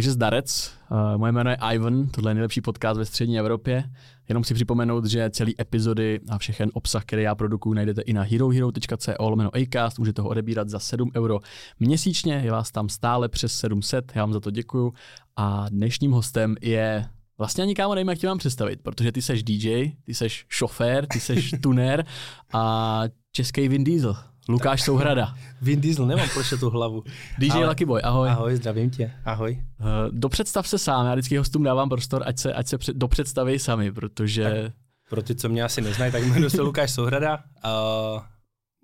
[0.00, 3.84] Takže zdarec, uh, moje jméno je Ivan, tohle je nejlepší podcast ve střední Evropě.
[4.28, 8.22] Jenom si připomenout, že celý epizody a všechen obsah, který já produkuju, najdete i na
[8.22, 11.40] herohero.co lomeno Acast, můžete ho odebírat za 7 euro
[11.80, 14.92] měsíčně, je vás tam stále přes 700, já vám za to děkuju.
[15.36, 17.06] A dnešním hostem je
[17.38, 21.06] Vlastně ani kámo nevím, jak tě mám představit, protože ty seš DJ, ty seš šofér,
[21.06, 22.04] ty seš tuner
[22.52, 24.16] a český Vin Diesel.
[24.50, 25.34] Lukáš Souhrada.
[25.62, 27.04] Vin Diesel, nemám proč tu hlavu.
[27.38, 27.66] DJ Ale...
[27.66, 28.28] Lucky Boy, ahoj.
[28.28, 29.62] Ahoj, zdravím tě, ahoj.
[29.80, 33.58] Uh, dopředstav se sám, já vždycky hostům dávám prostor, ať se, ať se před, dopředstaví
[33.58, 34.44] sami, protože...
[34.44, 34.72] Tak
[35.10, 37.42] pro ty, co mě asi neznají, tak jmenuji se Lukáš Souhrada.
[37.64, 38.22] Uh,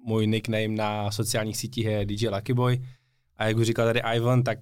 [0.06, 2.82] můj nickname na sociálních sítích je DJ Lucky Boy.
[3.36, 4.58] A jak už říkal tady Ivan, tak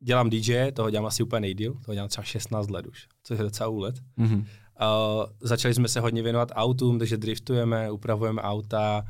[0.00, 3.44] dělám DJ, toho dělám asi úplně nejdíl, toho dělám třeba 16 let už, což je
[3.44, 3.94] docela úlet.
[4.18, 4.38] Mm-hmm.
[4.38, 9.04] Uh, začali jsme se hodně věnovat autům, takže driftujeme, upravujeme auta,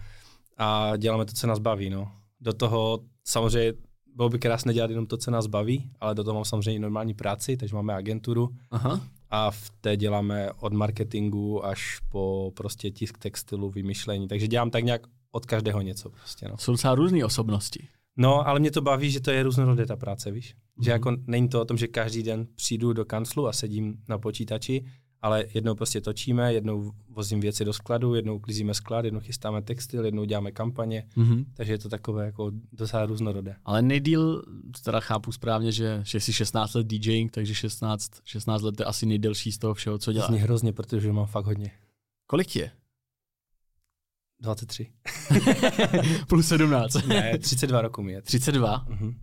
[0.59, 1.91] a děláme to, co nás baví.
[1.91, 2.13] No.
[2.41, 3.73] Do toho samozřejmě
[4.15, 7.15] bylo by krásné dělat jenom to, co nás baví, ale do toho mám samozřejmě normální
[7.15, 9.01] práci, takže máme agenturu Aha.
[9.31, 14.85] a v té děláme od marketingu až po prostě tisk textilu, vymyšlení, takže dělám tak
[14.85, 16.49] nějak od každého něco prostě.
[16.49, 16.57] No.
[16.59, 17.89] Jsou docela různé osobnosti.
[18.17, 20.55] No, ale mě to baví, že to je různorodé ta práce, víš?
[20.55, 20.85] Mm-hmm.
[20.85, 20.95] Že mhm.
[20.95, 24.85] jako není to o tom, že každý den přijdu do kanclu a sedím na počítači,
[25.23, 30.05] ale jednou prostě točíme, jednou vozím věci do skladu, jednou uklízíme sklad, jednou chystáme textil,
[30.05, 31.45] jednou děláme kampaně, mm-hmm.
[31.55, 33.57] takže je to takové jako docela různorodé.
[33.65, 34.45] Ale nejdíl,
[34.85, 39.07] teda chápu správně, že, že jsi 16 let DJing, takže 16, 16 let je asi
[39.07, 40.31] nejdelší z toho všeho, co děláš.
[40.31, 41.71] Zní hrozně, protože mám fakt hodně.
[42.27, 42.71] Kolik je?
[44.41, 44.87] 23.
[46.29, 47.07] Plus 17.
[47.07, 48.23] ne, 32 roku mi je.
[48.23, 48.87] 32?
[48.87, 49.15] Mm-hmm.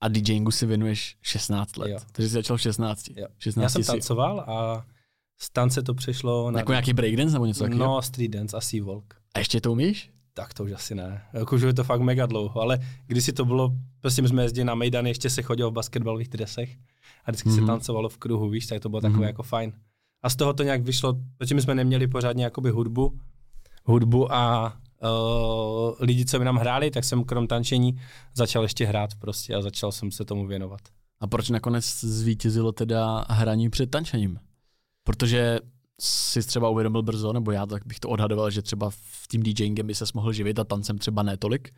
[0.00, 1.90] A DJingu si věnuješ 16 let.
[1.90, 1.98] Jo.
[2.12, 3.08] Takže jsi začal v 16.
[3.16, 3.26] Jo.
[3.38, 4.86] 16 Já jsem tancoval a
[5.38, 6.58] z tance to přešlo na...
[6.58, 7.94] Jako nějaký breakdance nebo něco takového?
[7.94, 9.14] No, street dance a sea walk.
[9.34, 10.10] A ještě to umíš?
[10.34, 11.22] Tak to už asi ne.
[11.32, 14.64] Jako už je to fakt mega dlouho, ale když si to bylo, prostě jsme jezdili
[14.64, 16.76] na Mejdany, ještě se chodilo v basketbalových dresech
[17.24, 17.54] a vždycky mm-hmm.
[17.54, 17.66] se mhm.
[17.66, 19.26] tancovalo v kruhu, víš, tak to bylo takové mm-hmm.
[19.26, 19.72] jako fajn.
[20.22, 23.18] A z toho to nějak vyšlo, protože my jsme neměli pořádně jakoby hudbu,
[23.84, 24.72] hudbu a
[25.02, 28.00] uh, lidi, co by nám hráli, tak jsem krom tančení
[28.34, 30.80] začal ještě hrát prostě a začal jsem se tomu věnovat.
[31.20, 34.38] A proč nakonec zvítězilo teda hraní před tančením?
[35.06, 35.58] Protože
[36.00, 39.86] si třeba uvědomil brzo, nebo já tak bych to odhadoval, že třeba v tím DJingem
[39.86, 41.74] by se mohl živit a tancem třeba ne tolik?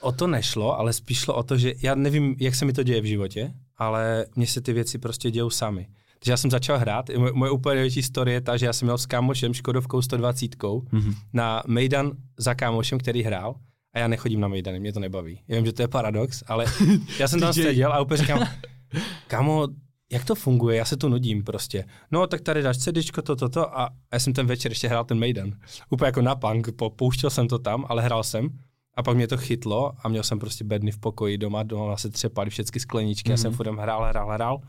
[0.00, 2.82] O to nešlo, ale spíš šlo o to, že já nevím, jak se mi to
[2.82, 5.88] děje v životě, ale mně se ty věci prostě dějou sami.
[6.18, 8.86] Takže já jsem začal hrát, moje, moje úplně největší historie je ta, že já jsem
[8.86, 11.14] měl s kámošem Škodovkou 120 mm-hmm.
[11.32, 13.54] na Mejdan za kámošem, který hrál
[13.94, 15.40] a já nechodím na Mejdany, mě to nebaví.
[15.48, 16.64] Já vím, že to je paradox, ale
[17.18, 18.46] já jsem tam seděl a úplně říkám,
[19.26, 19.68] kámo,
[20.12, 21.84] jak to funguje, já se tu nudím prostě.
[22.10, 25.04] No, tak tady dáš CDčko, toto, to, to a já jsem ten večer ještě hrál
[25.04, 25.58] ten Maiden.
[25.90, 28.48] Úplně jako na punk, pouštěl jsem to tam, ale hrál jsem.
[28.94, 32.10] A pak mě to chytlo a měl jsem prostě bedny v pokoji doma, doma se
[32.10, 33.32] třepali všechny skleničky, mm-hmm.
[33.32, 33.56] já jsem mhm.
[33.56, 34.60] furt hrál, hrál, hrál,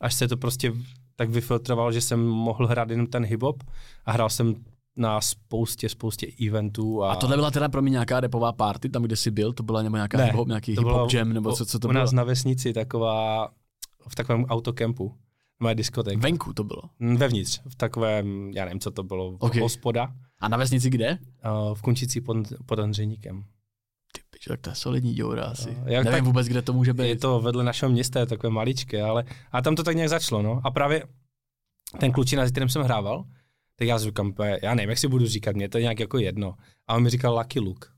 [0.00, 0.72] až se to prostě
[1.16, 3.56] tak vyfiltroval, že jsem mohl hrát jenom ten hip-hop
[4.06, 4.54] a hrál jsem
[4.96, 7.02] na spoustě, spoustě eventů.
[7.02, 9.62] A, a tohle byla teda pro mě nějaká repová party, tam, kde jsi byl, to
[9.62, 12.00] byla nebo nějaká ne, hip-hop, nějaký hip-hop jam, nebo co, co to u bylo?
[12.00, 13.48] nás na vesnici taková
[14.08, 15.14] v takovém autokempu.
[15.60, 16.18] Moje diskotéka.
[16.18, 16.82] Venku to bylo?
[16.98, 19.60] Mm, vevnitř, v takovém, já nevím, co to bylo, okay.
[19.60, 20.14] hospoda.
[20.38, 21.18] A na vesnici kde?
[21.68, 23.44] Uh, v Kunčici pod, pod Andřejníkem.
[24.12, 25.70] Ty pič, tak to je solidní děura asi.
[25.70, 27.08] Uh, jak Nevím tak, vůbec, kde to může být.
[27.08, 30.42] Je to vedle našeho města, je takové maličké, ale a tam to tak nějak začalo,
[30.42, 30.60] no.
[30.64, 31.04] A právě
[32.00, 33.24] ten klučina, s kterým jsem hrával,
[33.76, 36.54] tak já říkám, já nevím, jak si budu říkat, mě to je nějak jako jedno.
[36.86, 37.88] A on mi říkal Lucky Luke.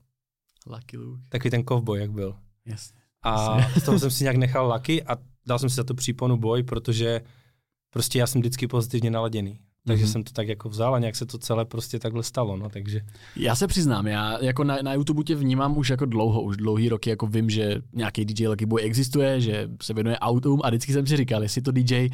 [0.65, 1.21] Lucky Luke.
[1.29, 2.35] Takový ten kovboj, jak byl.
[2.65, 3.01] Jasně.
[3.23, 6.37] A z toho jsem si nějak nechal Lucky a dal jsem si za to příponu
[6.37, 7.21] boj, protože
[7.89, 9.59] prostě já jsem vždycky pozitivně naladěný.
[9.87, 10.11] Takže mm-hmm.
[10.11, 13.01] jsem to tak jako vzal a nějak se to celé prostě takhle stalo, no, takže.
[13.35, 16.89] Já se přiznám, já jako na, na YouTube tě vnímám už jako dlouho, už dlouhý
[16.89, 20.93] roky, jako vím, že nějaký DJ Lucky Boy existuje, že se věnuje autům a vždycky
[20.93, 22.09] jsem si říkal, jestli to DJ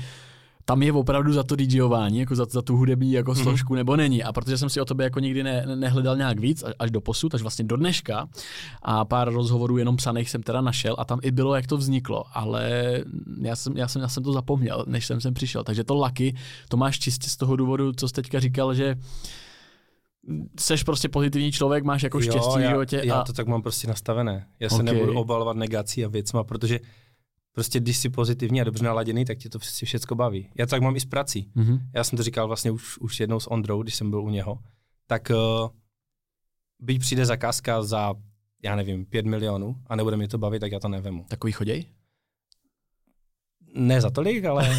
[0.65, 3.43] tam je opravdu za to DJování, jako za, za tu hudební jako mm-hmm.
[3.43, 4.23] složku, nebo není.
[4.23, 7.35] A protože jsem si o tobě jako nikdy ne, nehledal nějak víc, až do posud,
[7.35, 8.27] až vlastně do dneška,
[8.81, 12.23] a pár rozhovorů jenom psaných jsem teda našel a tam i bylo, jak to vzniklo,
[12.33, 12.71] ale
[13.41, 15.63] já jsem, já jsem, já jsem to zapomněl, než jsem sem přišel.
[15.63, 16.35] Takže to Lucky,
[16.69, 18.95] to máš čistě z toho důvodu, co jsi teďka říkal, že
[20.59, 23.01] seš prostě pozitivní člověk, máš jako štěstí jo, v životě.
[23.03, 23.17] Já, a...
[23.17, 24.47] já to tak mám prostě nastavené.
[24.59, 24.85] Já se okay.
[24.85, 26.79] nebudu obalovat negací a věcma, protože
[27.53, 30.49] prostě když jsi pozitivní a dobře naladěný, tak tě to prostě všechno baví.
[30.55, 31.51] Já to tak mám i s prací.
[31.55, 31.79] Mm-hmm.
[31.93, 34.59] Já jsem to říkal vlastně už, už jednou s Ondrou, když jsem byl u něho.
[35.07, 35.69] Tak uh,
[36.79, 38.13] byť přijde zakázka za,
[38.63, 41.25] já nevím, pět milionů a nebude mi to bavit, tak já to nevemu.
[41.29, 41.85] Takový choděj?
[43.75, 44.75] Ne za tolik, ale,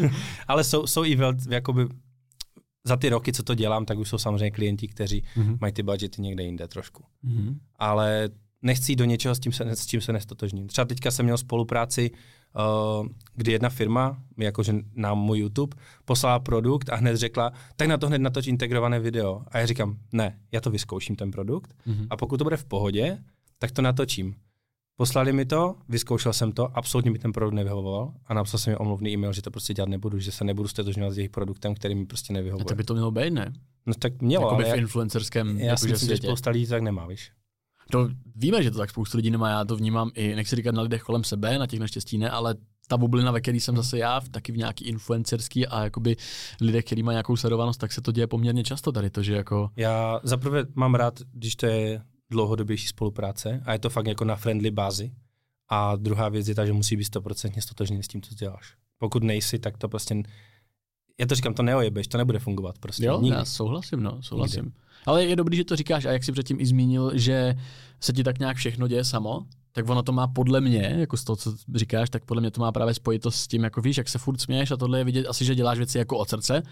[0.48, 1.88] ale jsou, jsou i vel, jakoby,
[2.84, 5.58] za ty roky, co to dělám, tak už jsou samozřejmě klienti, kteří mm-hmm.
[5.60, 7.04] mají ty budgety někde jinde trošku.
[7.24, 7.58] Mm-hmm.
[7.76, 8.28] Ale
[8.62, 10.68] nechci jít do něčeho, s tím se, s čím se nestotožním.
[10.68, 16.90] Třeba teďka jsem měl spolupráci uh, kdy jedna firma, jakože na můj YouTube, poslala produkt
[16.90, 19.42] a hned řekla, tak na to hned natoč integrované video.
[19.48, 22.06] A já říkám, ne, já to vyzkouším ten produkt mm-hmm.
[22.10, 23.18] a pokud to bude v pohodě,
[23.58, 24.34] tak to natočím.
[24.98, 28.76] Poslali mi to, vyzkoušel jsem to, absolutně mi ten produkt nevyhovoval a napsal jsem mi
[28.76, 31.94] omluvný e-mail, že to prostě dělat nebudu, že se nebudu stotožňovat s jejich produktem, který
[31.94, 32.64] mi prostě nevyhovuje.
[32.64, 33.52] A to by to mělo být, ne?
[33.86, 36.82] No tak mělo, Jakoby ale v influencerském já, já si myslím, že spousta lidí tak
[36.82, 37.30] nemá, víš.
[37.90, 40.82] To víme, že to tak spoustu lidí nemá, já to vnímám i, nechci říkat na
[40.82, 42.54] lidech kolem sebe, na těch naštěstí ne, ale
[42.88, 46.16] ta bublina, ve které jsem zase já, taky v nějaký influencerský a jakoby
[46.60, 49.70] lidé, kteří mají nějakou sledovanost, tak se to děje poměrně často tady, to, že jako...
[49.76, 54.36] Já zaprvé mám rád, když to je dlouhodobější spolupráce a je to fakt jako na
[54.36, 55.12] friendly bázi.
[55.68, 58.74] A druhá věc je ta, že musí být 100% stotožný s tím, co děláš.
[58.98, 60.22] Pokud nejsi, tak to prostě
[61.20, 63.06] já to říkám, to neojebeš, to nebude fungovat prostě.
[63.06, 63.38] Jo, Nikdy.
[63.38, 64.64] já souhlasím, no, souhlasím.
[64.64, 64.80] Nikdy.
[65.06, 67.54] Ale je dobrý, že to říkáš a jak jsi předtím i zmínil, že
[68.00, 71.24] se ti tak nějak všechno děje samo, tak ono to má podle mě, jako z
[71.24, 74.08] toho, co říkáš, tak podle mě to má právě spojitost s tím, jako víš, jak
[74.08, 76.62] se furt směješ a tohle je vidět asi, že děláš věci jako od srdce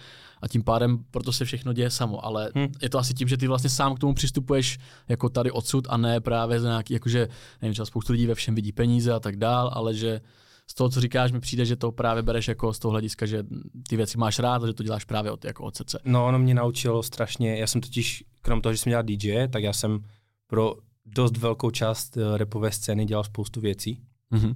[0.43, 2.69] a tím pádem proto se všechno děje samo, ale hmm.
[2.83, 4.79] je to asi tím, že ty vlastně sám k tomu přistupuješ
[5.09, 7.29] jako tady odsud a ne právě za nějaký, jakože,
[7.63, 10.21] nevím, třeba spoustu lidí ve všem vidí peníze a tak dál, ale že
[10.67, 13.45] z toho, co říkáš, mi přijde, že to právě bereš jako z toho hlediska, že
[13.89, 15.99] ty věci máš rád a že to děláš právě od, jako od srdce.
[16.05, 19.63] No, ono mě naučilo strašně, já jsem totiž, krom toho, že jsem dělal DJ, tak
[19.63, 20.05] já jsem
[20.47, 20.75] pro
[21.07, 24.03] dost velkou část eh, repové scény dělal spoustu věcí.
[24.33, 24.55] Mm-hmm.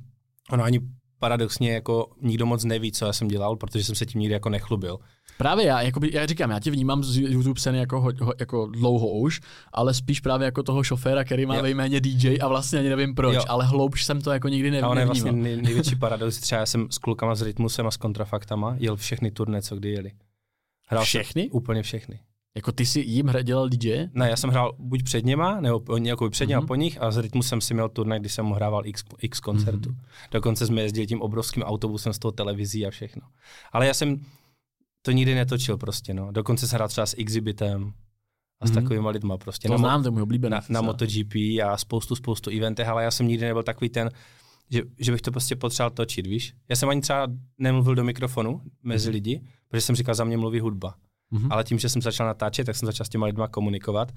[0.51, 0.81] Ono ani
[1.19, 4.49] paradoxně jako nikdo moc neví, co já jsem dělal, protože jsem se tím nikdy jako
[4.49, 4.99] nechlubil.
[5.39, 8.67] Právě já, jakoby, já říkám, já tě vnímám z YouTube scény jako, ho, ho, jako
[8.67, 9.41] dlouho už,
[9.73, 13.15] ale spíš právě jako toho šoféra, který má ve jméně DJ a vlastně ani nevím
[13.15, 13.43] proč, jo.
[13.49, 14.91] ale hloubš jsem to jako nikdy nevnímal.
[14.91, 17.91] A on je vlastně nej, největší paradox, třeba já jsem s klukama s rytmusem a
[17.91, 20.13] s kontrafaktama jel všechny turné, co kdy jeli.
[20.89, 21.43] Hrál všechny?
[21.43, 22.21] Jsem, úplně všechny.
[22.59, 24.09] Jako ty si jim dělal DJ?
[24.15, 26.67] Ne, já jsem hrál buď před něma, nebo jako před něma mm-hmm.
[26.67, 29.41] po nich a s Rytmus jsem si měl turnaj, kdy jsem mu hrával x, x
[29.41, 29.91] koncertů.
[29.91, 30.29] Mm-hmm.
[30.31, 33.23] Dokonce jsme jezdili tím obrovským autobusem z toho televizí a všechno.
[33.73, 34.21] Ale já jsem
[35.03, 36.33] to nikdy netočil prostě, no.
[36.33, 37.93] Dokonce jsem hrál třeba s Exhibitem
[38.61, 38.75] a s mm-hmm.
[38.75, 39.69] takovými lidma prostě.
[39.69, 40.51] To na, znám, to můj oblíbený.
[40.53, 41.35] Na, na MotoGP
[41.65, 44.11] a spoustu, spoustu eventech, ale já jsem nikdy nebyl takový ten,
[44.71, 46.55] že, že bych to prostě potřeboval točit, víš.
[46.69, 47.27] Já jsem ani třeba
[47.59, 49.13] nemluvil do mikrofonu mezi mm-hmm.
[49.13, 50.95] lidi, protože jsem říkal, za mě mluví hudba.
[51.33, 51.49] Mm-hmm.
[51.51, 54.13] Ale tím, že jsem začal natáčet, tak jsem začal s těma lidma komunikovat.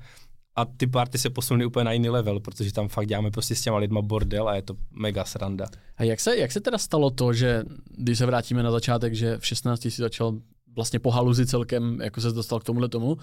[0.56, 3.62] A ty party se posunuly úplně na jiný level, protože tam fakt děláme prostě s
[3.62, 5.66] těma lidma bordel a je to mega sranda.
[5.98, 7.64] A jak se, jak se teda stalo to, že
[7.98, 10.34] když se vrátíme na začátek, že v 16 si začal
[10.76, 13.18] vlastně po haluzi celkem, jako se dostal k tomuhle tomu,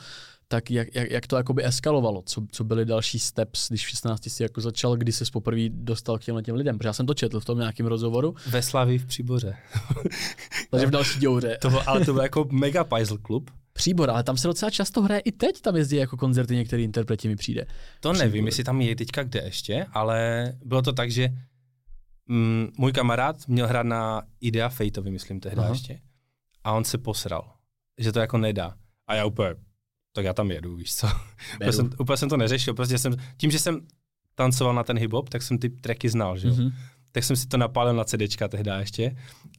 [0.49, 2.23] tak jak, jak, jak to jakoby eskalovalo?
[2.27, 6.19] Co, co byly další steps, když v 16 si jako začal, kdy se poprvé dostal
[6.19, 6.79] k těmhle těm lidem?
[6.79, 8.35] Protože já jsem to četl v tom nějakém rozhovoru.
[8.51, 9.57] Ve Slavi v Příboře.
[10.71, 11.59] Takže v další děuře.
[11.61, 13.51] To ale to byl jako mega puzzle klub.
[13.79, 17.29] Příbor, ale tam se docela často hraje i teď, tam jezdí jako koncerty některý interpreti
[17.29, 17.67] mi přijde.
[18.01, 18.27] To Příbor.
[18.27, 21.29] nevím, jestli tam je teďka kde ještě, ale bylo to tak, že
[22.27, 25.69] mm, můj kamarád měl hrát na Idea Fateovi, myslím tehdy Aha.
[25.69, 26.01] ještě.
[26.65, 27.53] A on se posral,
[27.99, 28.75] že to jako nedá.
[29.07, 29.55] A já úplně,
[30.13, 31.07] tak já tam jedu, víš co.
[31.55, 33.81] úplně, jsem, úplně jsem to neřešil, prostě jsem, tím, že jsem
[34.35, 36.55] tancoval na ten hip-hop, tak jsem ty tracky znal, že jo.
[36.55, 36.73] Mm-hmm.
[37.19, 39.17] Tak jsem si to napálil na CDčka tehdy ještě.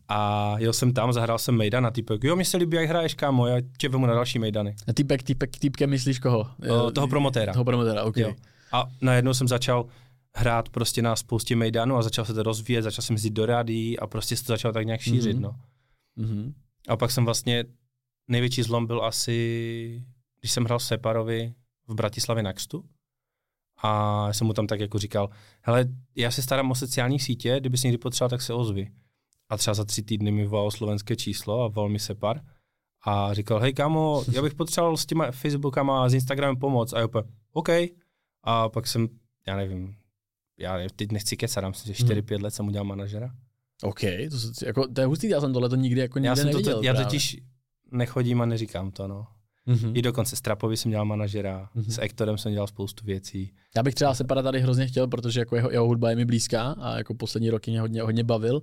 [0.08, 3.14] A jel jsem tam, zahrál jsem Mejdan a týpek, jo, mi se líbí, jak hraješ,
[3.14, 4.76] kámo, já tě vemu na další Mejdany.
[4.88, 6.48] A týpek, týpek, týpkem myslíš koho?
[6.70, 7.54] O, toho promotéra.
[7.54, 8.18] Toho promotéra, ok.
[8.18, 8.34] Jo.
[8.72, 9.86] A najednou jsem začal
[10.36, 14.00] hrát prostě na spoustě Mejdanů a začal se to rozvíjet, začal jsem jezdit do rádií
[14.00, 15.42] a prostě se to začalo tak nějak šířit, mm-hmm.
[15.42, 15.56] no.
[16.18, 16.54] Mm-hmm.
[16.88, 17.64] A pak jsem vlastně,
[18.28, 20.04] největší zlom byl asi,
[20.40, 21.54] když jsem hrál Separovi
[21.88, 22.86] v Bratislavě na Kstu.
[23.82, 25.30] A jsem mu tam tak jako říkal,
[25.62, 28.92] hele, já se starám o sociální sítě, kdyby si někdy potřeboval, tak se ozvi.
[29.50, 32.42] A třeba za tři týdny mi volal slovenské číslo a volal mi Separ.
[33.06, 36.94] A říkal, hej kámo, já bych potřeboval s těma Facebookama a s Instagramem pomoct.
[36.94, 37.08] A já
[37.54, 37.70] OK.
[38.44, 39.08] A pak jsem,
[39.48, 39.96] já nevím,
[40.58, 42.44] já teď nechci kecat, dám si 4-5 hmm.
[42.44, 43.36] let jsem udělal manažera.
[43.84, 46.46] OK, to, jako, to je hustý, já jsem tohle to nikdy jako nikdy já jsem
[46.46, 46.78] neviděl.
[46.78, 47.38] To, já totiž
[47.92, 49.28] nechodím a neříkám to, no.
[49.68, 49.92] Mm-hmm.
[49.96, 51.92] I dokonce s Trapovi jsem dělal manažera, mm-hmm.
[51.92, 53.52] s Ektorem jsem dělal spoustu věcí.
[53.76, 56.76] Já bych třeba Separa tady hrozně chtěl, protože jako jeho, jeho hudba je mi blízká
[56.80, 58.62] a jako poslední roky mě hodně, hodně bavil.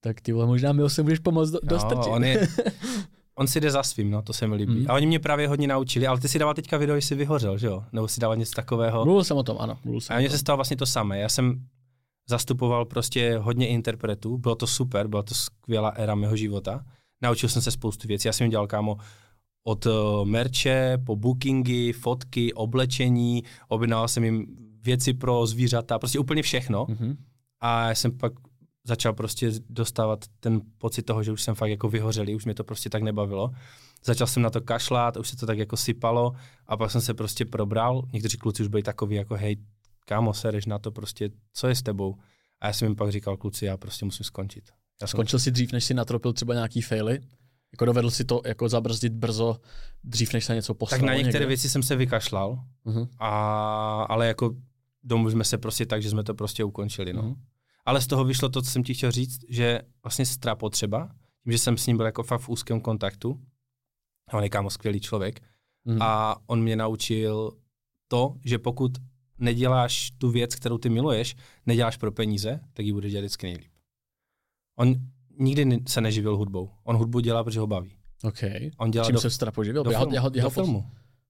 [0.00, 2.48] Tak ty vole, možná mi se můžeš pomoct do, no, on, je,
[3.38, 4.80] on si jde za svým, no, to se mi líbí.
[4.80, 4.90] Mm.
[4.90, 7.66] A oni mě právě hodně naučili, ale ty si dával teďka video, jsi vyhořel, že
[7.66, 7.84] jo?
[7.92, 9.04] Nebo si dával něco takového.
[9.04, 9.78] Mluvil jsem o tom, ano.
[9.84, 11.18] Mluvil jsem a mně se stalo vlastně to samé.
[11.18, 11.66] Já jsem
[12.28, 16.84] zastupoval prostě hodně interpretů, bylo to super, byla to skvělá éra mého života.
[17.22, 18.96] Naučil jsem se spoustu věcí, já jsem dělal kámo
[19.66, 19.92] od uh,
[20.24, 24.46] merče po bookingy, fotky, oblečení, objednával jsem jim
[24.82, 26.84] věci pro zvířata, prostě úplně všechno.
[26.84, 27.16] Mm-hmm.
[27.60, 28.32] A já jsem pak
[28.84, 32.64] začal prostě dostávat ten pocit toho, že už jsem fakt jako vyhořelý, už mě to
[32.64, 33.50] prostě tak nebavilo.
[34.04, 36.32] Začal jsem na to kašlat, už se to tak jako sypalo
[36.66, 38.02] a pak jsem se prostě probral.
[38.12, 39.56] Někteří kluci už byli takový jako hej,
[40.04, 42.16] kámo, sereš na to prostě, co je s tebou?
[42.60, 44.64] A já jsem jim pak říkal, kluci, já prostě musím skončit.
[45.02, 47.20] Já jsem, Skončil si dřív, než si natropil třeba nějaký faily?
[47.76, 49.60] Jako dovedl si to jako zabrzdit brzo,
[50.04, 51.46] dřív než se něco poslalo tak na některé někde?
[51.46, 53.06] věci jsem se vykašlal, Mhm.
[53.18, 54.54] a, ale jako
[55.02, 57.12] domluvíme se prostě tak, že jsme to prostě ukončili.
[57.12, 57.22] No.
[57.22, 57.34] Mhm.
[57.84, 61.08] Ale z toho vyšlo to, co jsem ti chtěl říct, že vlastně sestra potřeba,
[61.44, 63.40] tím, že jsem s ním byl jako fakt v úzkém kontaktu,
[64.30, 65.40] a on je kámo skvělý člověk,
[65.84, 66.02] Mhm.
[66.02, 67.52] a on mě naučil
[68.08, 68.92] to, že pokud
[69.38, 73.72] neděláš tu věc, kterou ty miluješ, neděláš pro peníze, tak ji budeš dělat vždycky nejlíp.
[74.78, 74.94] On
[75.38, 76.70] nikdy se neživil hudbou.
[76.84, 77.92] On hudbu dělá, protože ho baví.
[78.22, 78.38] OK.
[78.78, 79.82] On dělá Čím do, se sestra poživil?
[79.84, 80.84] do, filmu, já, já, do filmu.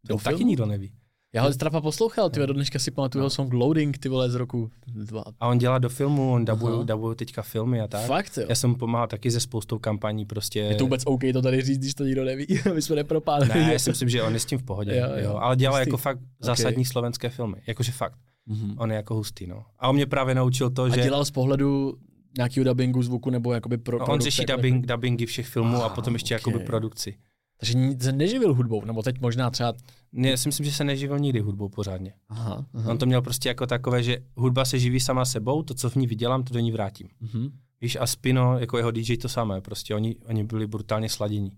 [0.09, 0.49] Do To taky filmu?
[0.49, 0.93] nikdo neví.
[1.35, 4.35] Já ho strapa poslouchal, ty do dneška si pamatuju jeho song Loading, ty vole, z
[4.35, 5.25] roku dva.
[5.41, 6.45] A on dělá do filmu, on Aha.
[6.45, 8.07] dabuje, dabuje teďka filmy a tak.
[8.07, 8.47] Fakt, jo.
[8.49, 10.59] Já jsem mu pomáhal taky se spoustou kampaní prostě.
[10.61, 13.49] Je to vůbec OK to tady říct, když to nikdo neví, my jsme nepropálili.
[13.55, 14.97] Ne, já si myslím, že on je s tím v pohodě.
[14.97, 15.37] Jo, jo, jo.
[15.37, 15.89] Ale dělá Hustý.
[15.91, 17.57] jako fakt zásadní slovenské filmy.
[17.67, 18.19] Jakože fakt.
[18.47, 18.75] Mhm.
[18.79, 19.65] On je jako hustý, no.
[19.79, 21.95] A on mě právě naučil to, A že dělal z pohledu
[22.39, 25.87] nějakého dubbingu zvuku nebo jakoby pro no, on řeší jako dubbing, dubbingy všech filmů a
[25.87, 26.41] Ah, potom ještě ok.
[26.41, 27.15] jakoby produkci.
[27.61, 29.75] Takže se neživil hudbou, nebo teď možná třeba...
[30.13, 32.13] Ne, já si myslím, že se neživil nikdy hudbou pořádně.
[32.29, 32.91] Aha, aha.
[32.91, 35.97] On to měl prostě jako takové, že hudba se živí sama sebou, to, co v
[35.97, 37.09] ní vydělám, to do ní vrátím.
[37.21, 37.49] Mhm.
[37.81, 41.51] Víš, a Spino, jako jeho DJ to samé, prostě oni, oni byli brutálně sladění.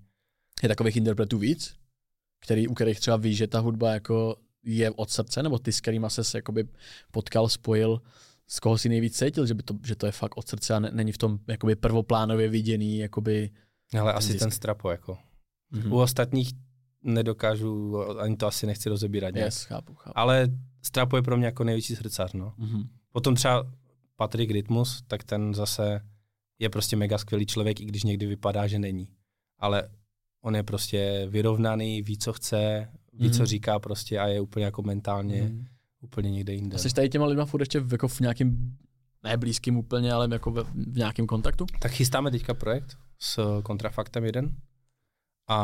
[0.63, 1.75] Je takových interpretů víc,
[2.41, 5.81] který, u kterých třeba víš, že ta hudba jako je od srdce, nebo ty, s
[5.81, 6.65] kterýma se jakoby
[7.11, 8.01] potkal, spojil,
[8.49, 10.79] z koho si nejvíc cítil, že, by to, že to je fakt od srdce a
[10.79, 13.51] ne, není v tom jakoby prvoplánově viděný, jakoby...
[14.01, 14.39] Ale asi disk.
[14.39, 15.19] ten strapo, jako.
[15.71, 15.93] Mhm.
[15.93, 16.53] U ostatních
[17.03, 19.35] nedokážu, ani to asi nechci rozebírat.
[19.35, 19.47] nějak.
[19.47, 20.19] Yes, chápu, chápu.
[20.19, 20.49] Ale
[20.83, 22.55] Strapo je pro mě jako největší srdcař, no.
[22.57, 22.83] Mhm.
[23.13, 23.73] Potom třeba
[24.17, 26.01] Patrik Rytmus, tak ten zase
[26.59, 29.09] je prostě mega skvělý člověk, i když někdy vypadá, že není.
[29.59, 29.89] Ale
[30.43, 33.35] on je prostě vyrovnaný, ví, co chce, ví, Mhm.
[33.37, 35.67] co říká prostě a je úplně jako mentálně Mhm.
[36.01, 36.75] Úplně někde jinde.
[36.75, 38.77] A jsi tady těma lidma furt ještě v, jako v nějakým,
[39.25, 41.67] ne blízkým úplně, ale jako v, v nějakém kontaktu?
[41.81, 44.57] Tak chystáme teďka projekt s Kontrafaktem jeden
[45.49, 45.59] a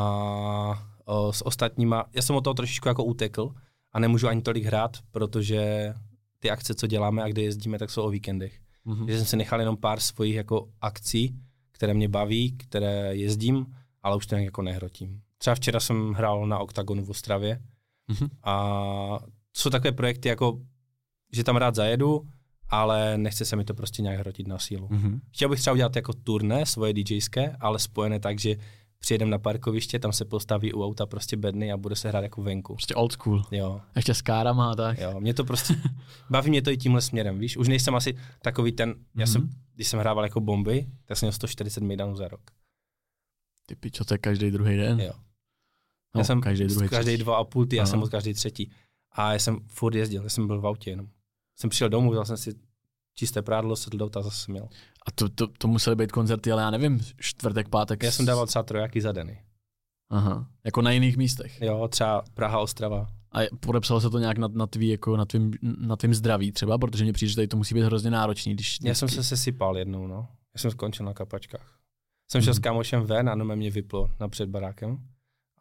[1.05, 3.55] o, s ostatníma, já jsem od toho trošičku jako utekl
[3.93, 5.95] a nemůžu ani tolik hrát, protože
[6.39, 8.61] ty akce, co děláme a kde jezdíme, tak jsou o víkendech.
[8.87, 9.09] Mhm.
[9.09, 11.35] že jsem si nechal jenom pár svojich jako akcí,
[11.73, 13.67] které mě baví, které jezdím,
[14.03, 15.21] ale už to nějak jako nehrotím.
[15.39, 17.61] Třeba včera jsem hrál na Octagonu v Ostravě
[18.09, 18.29] Mhm.
[18.43, 19.19] a
[19.57, 20.61] jsou takové projekty jako,
[21.33, 22.29] že tam rád zajedu,
[22.69, 24.89] ale nechce se mi to prostě nějak hrotit na sílu.
[24.91, 25.21] Mhm.
[25.33, 28.57] Chtěl bych třeba udělat jako turné svoje DJské, ale spojené tak, že
[28.99, 32.43] přijedem na parkoviště, tam se postaví u auta prostě bedny a bude se hrát jako
[32.43, 32.75] venku.
[32.75, 33.43] Prostě old school.
[33.51, 34.99] Jo, Ještě s kárama a tak.
[34.99, 35.75] jo, mě to prostě,
[36.31, 39.51] baví mě to i tímhle směrem, víš, už nejsem asi takový ten, já jsem Mhm.
[39.75, 42.41] když jsem hrával jako bomby, tak jsem měl 140 maidanů za rok.
[43.67, 45.01] Ty pičo, to je každý druhý den.
[45.01, 45.13] Jo.
[46.15, 47.23] No, já jsem každý druhý každý třetí.
[47.23, 48.71] dva a půl, ty, já jsem byl každý třetí.
[49.15, 51.07] A já jsem furt jezdil, já jsem byl v autě jenom.
[51.59, 52.55] Jsem přišel domů, vzal jsem si
[53.15, 54.69] čisté prádlo, sedl do auta a zase měl.
[55.07, 58.03] A to, to, to musely být koncerty, ale já nevím, čtvrtek, pátek.
[58.03, 59.37] Já jsem dával třeba trojáky za den.
[60.11, 61.61] Aha, jako na jiných místech.
[61.61, 63.07] Jo, třeba Praha, Ostrava.
[63.33, 66.79] A podepsalo se to nějak na, na, tvý, jako na, tvým, na tvým zdraví třeba,
[66.79, 68.79] protože mně přijde, že tady to musí být hrozně náročný, když...
[68.83, 70.29] Já jsem se sesypal jednou, no.
[70.55, 71.79] Já jsem skončil na kapačkách.
[72.31, 72.57] Jsem šel Mhm.
[72.57, 74.99] s kámošem ven a no mě vyplo napřed barákem.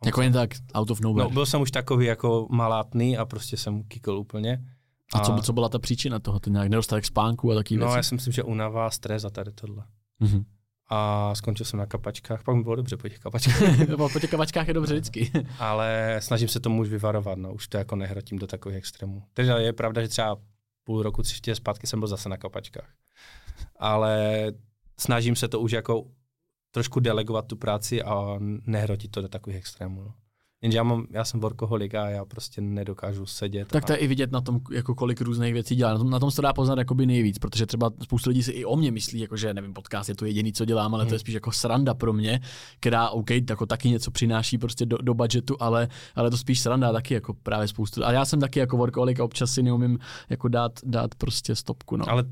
[0.03, 1.23] A on Jako jen tak, out of nowhere.
[1.23, 4.65] No, byl jsem už takový jako malátný a prostě jsem kikl úplně.
[5.13, 6.39] a co, co byla ta příčina toho?
[6.39, 7.97] To nějak nedostatek spánku a taky No, věci?
[7.97, 9.83] já si myslím, že unava, stres a tady tohle.
[10.19, 10.43] Mhm.
[10.89, 13.87] A skončil jsem na kapačkách, pak mi bylo dobře po těch kapačkách.
[13.97, 15.31] po po těch kavačkách je dobře vždycky.
[15.59, 19.23] Ale snažím se tomu už vyvarovat, no, už to jako nehrotím do takových extrémů.
[19.33, 20.37] Takže je pravda, že třeba
[20.83, 22.89] půl roku, tři čtyři zpátky jsem byl zase na kapačkách.
[23.79, 24.45] Ale
[24.99, 26.03] snažím se to už jako
[26.73, 30.01] trošku delegovat tu práci a nehrotit to do takových extrémů.
[30.03, 30.13] No.
[30.61, 33.67] Jenže já, mám, já jsem workoholik a já prostě nedokážu sedět.
[33.67, 35.91] tak to je i vidět na tom, jako kolik různých věcí dělá.
[35.91, 38.51] Na tom, na tom se to dá poznat jakoby nejvíc, protože třeba spoustu lidí si
[38.51, 41.09] i o mě myslí, jako že nevím, podcast je to jediný, co dělám, ale to
[41.09, 41.19] je Hmm.
[41.19, 42.39] spíš jako sranda pro mě,
[42.79, 46.91] která OK, jako taky něco přináší prostě do, do budgetu, ale, ale to spíš sranda
[46.91, 48.05] taky jako právě spoustu.
[48.05, 49.99] A já jsem taky jako workoholik a občas si neumím
[50.29, 51.97] jako dát, dát prostě stopku.
[51.97, 52.09] No.
[52.09, 52.23] Ale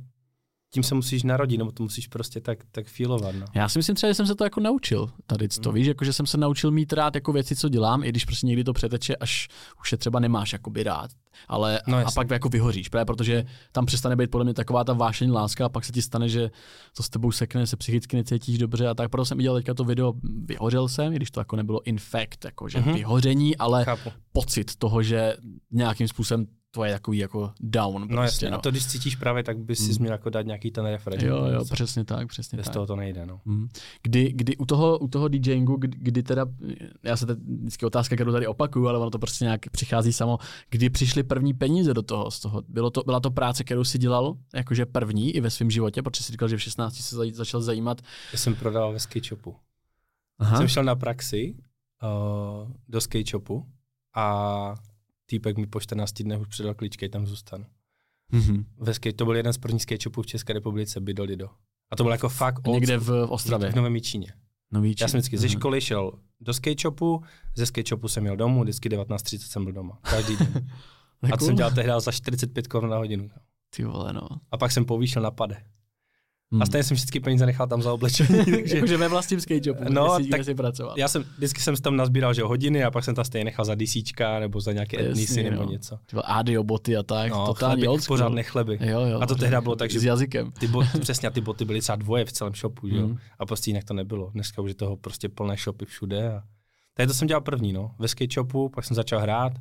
[0.74, 3.36] tím se musíš narodit, nebo to musíš prostě tak, tak feelovat.
[3.36, 3.46] No.
[3.56, 5.76] Já si myslím třeba, že jsem se to jako naučil tady to, Hmm.
[5.76, 8.48] víš, jako že jsem se naučil mít rád jako věci, co dělám, i když prostě
[8.48, 9.48] někdy to přeteče, až
[9.82, 11.12] už je třeba nemáš jakoby rád,
[11.48, 12.16] ale No a jasně.
[12.16, 15.70] pak jako vyhoříš, právě protože tam přestane být podle mě taková ta vášeň láska a
[15.70, 16.52] pak se ti stane, že
[16.98, 19.74] to s tebou sekne, se psychicky necítíš dobře a tak proto jsem i dělal teďka
[19.74, 20.14] to video,
[20.46, 22.94] vyhořel jsem, i když to jako nebylo infekt, jako že Mhm.
[22.94, 24.12] vyhoření, ale Chápu.
[24.34, 25.36] pocit toho, že
[25.72, 28.08] nějakým způsobem tvoje takový jako down.
[28.10, 28.58] No jasně, no.
[28.58, 29.98] a to když cítíš právě, tak bys si Mm.
[30.00, 31.24] měl jako dát nějaký ten refresh.
[31.24, 32.74] Jo, jo, Bez- přesně tak, přesně Bez tak.
[32.74, 33.42] toho to nejde, no.
[33.46, 33.68] Mhm.
[34.04, 36.46] Kdy, kdy u toho, u toho DJingu, kdy, kdy teda,
[37.04, 40.38] já se teď vždycky otázka, kterou tady opakuju, ale ono to prostě nějak přichází samo,
[40.70, 43.98] kdy přišly první peníze do toho, z toho, bylo to, byla to práce, kterou si
[43.98, 47.34] dělal, jakože první i ve svém životě, protože jsi říkal, že v 16 se zaj-
[47.34, 48.02] začal zajímat.
[48.34, 49.56] Já jsem prodal ve skate shopu.
[50.40, 50.58] Aha.
[50.58, 51.56] Jsem šel na praxi
[52.04, 53.66] uh, do skate shopu
[54.16, 54.76] a
[55.32, 57.66] týpek mi po 14 dnech už předal klíčky, tam zůstanu.
[58.32, 58.66] Mhm.
[58.78, 61.50] Ve skate, to byl jeden z prvních skate shopů v České republice, Bido Lido.
[61.92, 63.72] A to bylo jako fakt old Někde v, Ostravě.
[63.72, 64.34] v Novém Jičíně.
[64.72, 65.58] Nový Já jsem vždycky ze Mhm.
[65.60, 67.24] školy šel do skate shopu,
[67.56, 70.00] ze skate shopu jsem jel domů, vždycky 19.30 jsem byl doma.
[70.02, 70.68] Každý den.
[71.34, 73.30] A to jsem dělal tehdy za 45 korun na hodinu.
[73.76, 74.28] Ty vole, no.
[74.52, 75.64] A pak jsem povýšil na pade.
[76.54, 76.62] Hmm.
[76.62, 78.46] A stejně jsem vždycky peníze nechal tam za oblečení.
[78.52, 80.96] takže Jakože ve vlastním skate shopu, No, no, si, tak- si pracoval.
[80.98, 83.66] já jsem, vždycky jsem tam nazbíral, že jo, hodiny a pak jsem tam stejně nechal
[83.66, 85.72] za DCčka nebo za nějaké etnisy nebo no.
[85.72, 85.96] něco.
[86.06, 88.18] Ty vole, Adio boty a tak, No, totální chleby, old school.
[88.18, 88.78] pořádné chleby.
[88.82, 89.20] Jo, jo.
[89.22, 90.52] A to tehdy bylo tak, že- S jazykem.
[90.52, 93.08] Ty boty, přesně, ty boty byly třeba dvoje v celém shopu, že jo.
[93.08, 93.18] Mhm.
[93.40, 94.30] A prostě jinak to nebylo.
[94.34, 96.34] Dneska už je toho prostě plné shopy všude.
[96.34, 96.44] A...
[96.94, 97.92] Tady to jsem dělal první, no.
[98.00, 99.54] Ve skate shopu, pak jsem začal hrát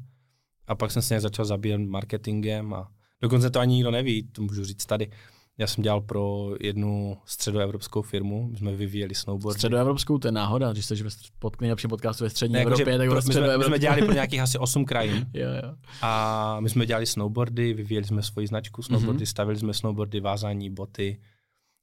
[0.67, 2.89] a pak jsem se nějak začal zabíjet marketingem a
[3.23, 5.11] dokonce to ani nikdo neví, to můžu říct tady.
[5.61, 9.59] Já jsem dělal pro jednu středoevropskou firmu, my jsme vyvíjeli snowboardy.
[9.59, 13.07] Středoevropskou, to je náhoda, když stř- pod nejlepším podcastu ve střední Ne, jakože Evropě, tak
[13.09, 15.75] pro- ve my, jsme, my jsme dělali pro nějakých asi 8 krajin Jo, jo.
[16.03, 19.27] a my jsme dělali snowboardy, vyvíjeli jsme svoji značku snowboardy, Mhm.
[19.27, 21.21] stavili jsme snowboardy, vázání, boty.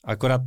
[0.04, 0.42] Akorát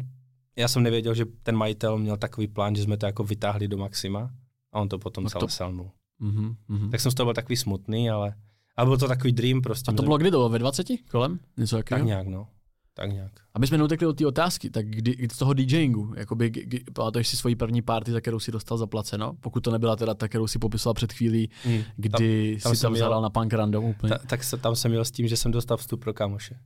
[0.57, 3.77] já jsem nevěděl, že ten majitel měl takový plán, že jsme to jako vytáhli do
[3.77, 4.31] maxima
[4.73, 5.91] a on to potom No celé to- selnul.
[6.19, 6.91] Mhm, mhm.
[6.91, 8.35] Tak jsem z toho byl takový smutný, ale,
[8.77, 9.91] ale byl to takový dream prostě.
[9.91, 10.49] A to bylo kdy to bylo?
[10.49, 11.39] Ve 20 kolem?
[11.57, 12.07] Něco Tak takového?
[12.07, 12.49] nějak, no.
[12.95, 13.33] Tak nějak.
[13.55, 17.29] Aby jsme neutekli od té otázky, tak kdy, kdy z toho DJingu, jakoby, kdy, pamatuješ
[17.29, 19.33] si svoji první party, za kterou si dostal zaplaceno?
[19.41, 21.83] Pokud to nebyla teda ta, kterou si popisoval před chvílí, Mm.
[21.97, 24.11] kdy tam si jsem tam zahrál na punk random úplně.
[24.11, 26.59] Ta, tak se, tam jsem měl s tím, že jsem dostal vstup pro kamoše.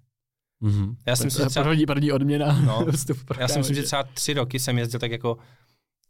[0.61, 0.97] Mhm.
[1.07, 2.61] Já jsem si to je třeba- první, první odměna.
[2.61, 2.87] No.
[2.93, 5.39] vstup pro Já si myslím, že třeba tři roky jsem jezdil tak jako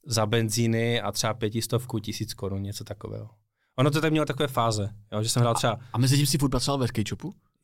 [0.07, 3.31] za benzíny a třeba pětistovku, tisíc korun, něco takového.
[3.79, 6.39] Ono to tak mělo takové fáze, jo, že jsem hrál třeba, A mezi tím si
[6.39, 6.87] furt pracoval ve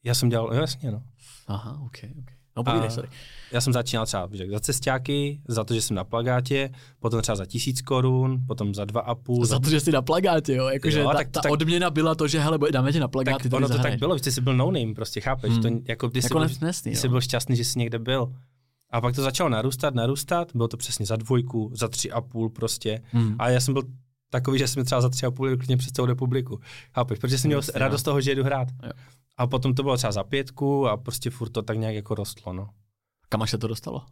[0.05, 1.03] já jsem dělal, jo, jasně, no.
[1.47, 2.31] Aha, ok, ok.
[2.61, 3.09] No povídej, A- sorry.
[3.53, 6.71] Já jsem začínal třeba že, za cestáky, za to, že jsem na plagátě,
[7.01, 9.45] potom třeba za tisíc korun, potom za dva a půl.
[9.45, 10.69] Za to, že jsi na plagátě, jo?
[10.69, 13.43] Jakože ta, tak- ta tak- odměna byla to, že hele, dáme tě na plagát, tak
[13.51, 15.63] ty ono to tak bylo, že jsi byl no name, prostě chápeš, Hmm.
[15.63, 18.33] to jako když jsi, Jako byl, nesmysný, jsi byl šťastný, že jsi někde byl.
[18.91, 22.51] A pak to začalo narůstat, narůstat, bylo to přesně za dvojku, za tři a půl
[22.51, 23.01] prostě.
[23.13, 23.37] Hmm.
[23.39, 23.83] A já jsem byl
[24.31, 26.61] takový, že jsem třeba za tři a půl klidně přes celou republiku.
[26.95, 27.19] Chápeš?
[27.19, 27.81] Protože jsem měl Jasně, no.
[27.81, 28.69] radost z toho, že jedu hrát.
[28.83, 28.91] Jo.
[29.37, 32.53] A potom to bylo třeba za pětku a prostě furt to tak nějak jako rostlo,
[32.53, 32.69] no.
[33.29, 34.03] Kam až se to dostalo?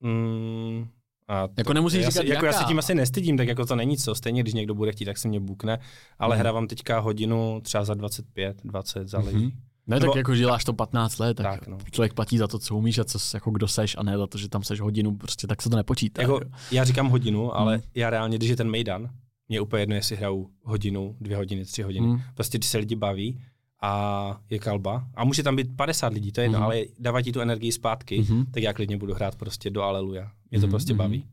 [0.00, 0.88] Mm,
[1.28, 3.96] a Jako nemusíš já říkat jako já se tím asi nestydím, tak jako to není
[3.96, 4.14] co.
[4.14, 5.78] Stejně, když někdo bude chtít, tak se mě bukne.
[6.18, 6.40] Ale Mhm.
[6.40, 9.36] hrávám teďka hodinu třeba za 25, 20, záleží.
[9.38, 9.50] Mhm.
[9.86, 11.78] Ne, Nebo- tak jako že děláš to 15 let, tak, Tak, no.
[11.90, 14.38] člověk platí za to, co umíš a co, jako kdo seš a ne za to,
[14.38, 16.22] že tam seš hodinu, prostě tak se to nepočítá.
[16.22, 16.40] Jako, jo.
[16.72, 17.84] já říkám hodinu, ale Mhm.
[17.94, 19.10] já reálně, když je ten Mejdan,
[19.48, 22.06] mě je úplně jedno, jestli hraju hodinu, dvě hodiny, tři hodiny.
[22.06, 22.20] Mhm.
[22.34, 23.40] Prostě když se lidi baví
[23.82, 26.64] a je kalba, a může tam být 50 lidí, to je jedno, Mhm.
[26.64, 28.46] ale dávají ti tu energii zpátky, Mhm.
[28.50, 30.30] tak já klidně budu hrát prostě do Aleluja.
[30.50, 30.98] Mě to Mhm, prostě mhm.
[30.98, 31.24] baví.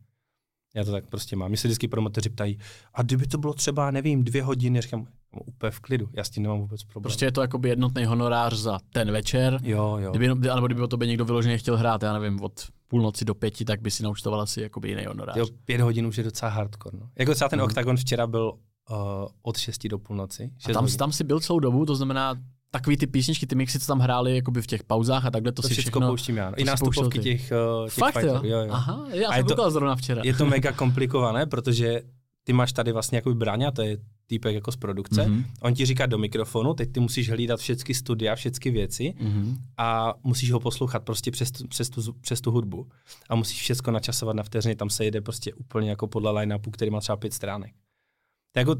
[0.75, 1.49] Já to tak prostě mám.
[1.49, 2.57] Mě se vždycky promotoři ptají,
[2.93, 5.07] a kdyby to bylo třeba, nevím, dvě hodiny, říkám,
[5.41, 7.03] úplně v klidu, já s tím nemám vůbec problém.
[7.03, 9.59] Prostě je to jakoby jednotný honorář za ten večer.
[9.63, 10.11] jo, jo.
[10.11, 12.53] Kdyby, alebo kdyby o tobě někdo vyloženě chtěl hrát, já nevím, od
[12.87, 15.37] půlnoci do pěti, tak by si naučtoval asi jakoby jiný honorář.
[15.37, 16.97] jo, pět hodin už je docela hardcore.
[17.01, 17.09] No.
[17.19, 17.65] Jako třeba ten Mhm.
[17.65, 18.53] Octagon včera byl
[18.91, 18.97] uh,
[19.41, 20.51] od 6 do půlnoci.
[20.69, 20.97] a tam, hodin.
[20.97, 22.35] tam si byl celou dobu, to znamená
[22.71, 25.61] takový ty písničky, ty mixy, co tam hráli jakoby v těch pauzách a takhle, to,
[25.61, 26.07] to si všechno všechno...
[26.07, 26.49] pouštím já.
[26.49, 26.55] no.
[26.59, 28.21] I nástupovky těch, uh, těch Fakt jo?
[28.21, 28.67] fighterů, jo, jo.
[28.71, 30.21] Aha, já A jsem to- zrovna včera.
[30.25, 32.01] Je to mega komplikované, protože
[32.43, 33.97] ty máš tady vlastně jako Braňa, to je
[34.33, 35.25] týpek jako z produkce.
[35.27, 35.45] Mhm.
[35.61, 39.57] On ti říká do mikrofonu, teď ty musíš hlídat všechny studia, všechny věci Mhm.
[39.77, 42.87] a musíš ho poslouchat prostě přes, tu- přes, tu, přes tu hudbu.
[43.29, 46.91] A musíš všechno načasovat na vteřiny, tam se jede prostě úplně jako podle line-upu, který
[46.91, 47.71] má třeba pět stránek.
[48.51, 48.75] To, jako,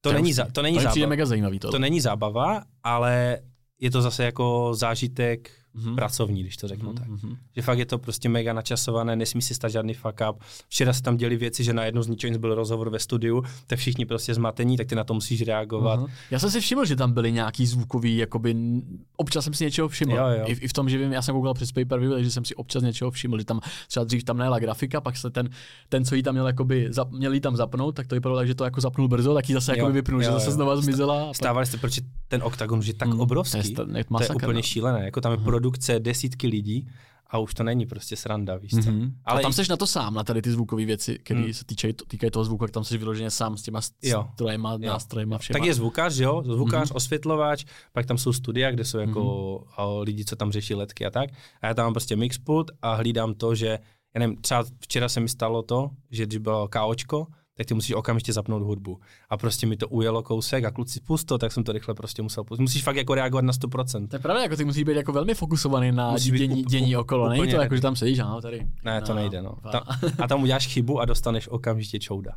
[0.00, 1.06] to, není, za, to není to zábava.
[1.06, 1.70] mega zajímavý to.
[1.70, 3.38] To není zábava, ale
[3.80, 5.96] je to zase jako zážitek Mhm.
[5.96, 7.08] pracovní, když to řeknu Mhm, tak.
[7.08, 7.36] mhm.
[7.56, 10.42] Že fakt je to prostě mega načasované, nesmí si stát žádný fuck up.
[10.68, 13.78] Včera se tam děli věci, že najednou z ničeho nic byl rozhovor ve studiu, tak
[13.78, 15.94] všichni prostě zmatení, tak ty na to musíš reagovat.
[15.98, 16.06] Aha.
[16.30, 18.56] Já jsem si všiml, že tam byly nějaký zvukový, jakoby,
[19.16, 20.12] občas jsem si něčeho všiml.
[20.16, 20.44] Jo, jo.
[20.46, 22.44] I, I, v tom, že vím, já jsem koukal přes pay per view, takže jsem
[22.44, 25.48] si občas něčeho všiml, že tam třeba dřív tam nejela grafika, pak se ten,
[25.88, 28.46] ten co jí tam měl, jakoby, zap, měl jí tam zapnout, tak to vypadalo tak,
[28.46, 30.52] že to jako zapnul brzo, tak ji zase Jo, vypnul, že jo, zase jo.
[30.52, 31.34] znova zmizela.
[31.34, 33.74] Stávali jste, proč ten oktagon už je tak Mm, obrovský.
[33.74, 34.62] To je, To je úplně no.
[34.62, 35.04] šílené.
[35.04, 35.44] Jako tam je Aha.
[35.64, 36.88] Produkce desítky lidí
[37.26, 38.90] a už to není prostě sranda, víš co.
[38.90, 39.12] Mm-hmm.
[39.24, 41.52] Ale a tam jsi na to sám, na tady ty zvukové věci, které mm.
[41.52, 45.58] se týkají, týkají toho zvuku, jak tam jsi vyloženě sám s těma strojema, nástrojema, všema.
[45.58, 46.96] Tak je zvukař, jo, zvukař, mm-hmm.
[46.96, 50.02] osvětlovač, pak tam jsou studia, kde jsou jako mm-hmm.
[50.04, 51.30] lidi, co tam řeší letky a tak.
[51.62, 53.78] A já tam mám prostě mixput a hlídám to, že,
[54.14, 57.92] já nevím, třeba včera se mi stalo to, že když bylo KOčko, tak ty musíš
[57.92, 59.00] okamžitě zapnout hudbu.
[59.30, 62.44] A prostě mi to ujelo kousek a kluci pusto, tak jsem to rychle prostě musel
[62.44, 62.62] pustit.
[62.62, 64.08] Musíš fakt jako reagovat na 100%.
[64.08, 67.28] To je pravda, jako ty musíš být jako velmi fokusovaný na dění, dění okolo.
[67.28, 68.66] Není to jako, že tam sedíš, ano, tady.
[68.84, 69.56] Ne, to nejde, no.
[69.72, 69.82] Tam,
[70.18, 72.32] a tam uděláš chybu a dostaneš okamžitě čouda.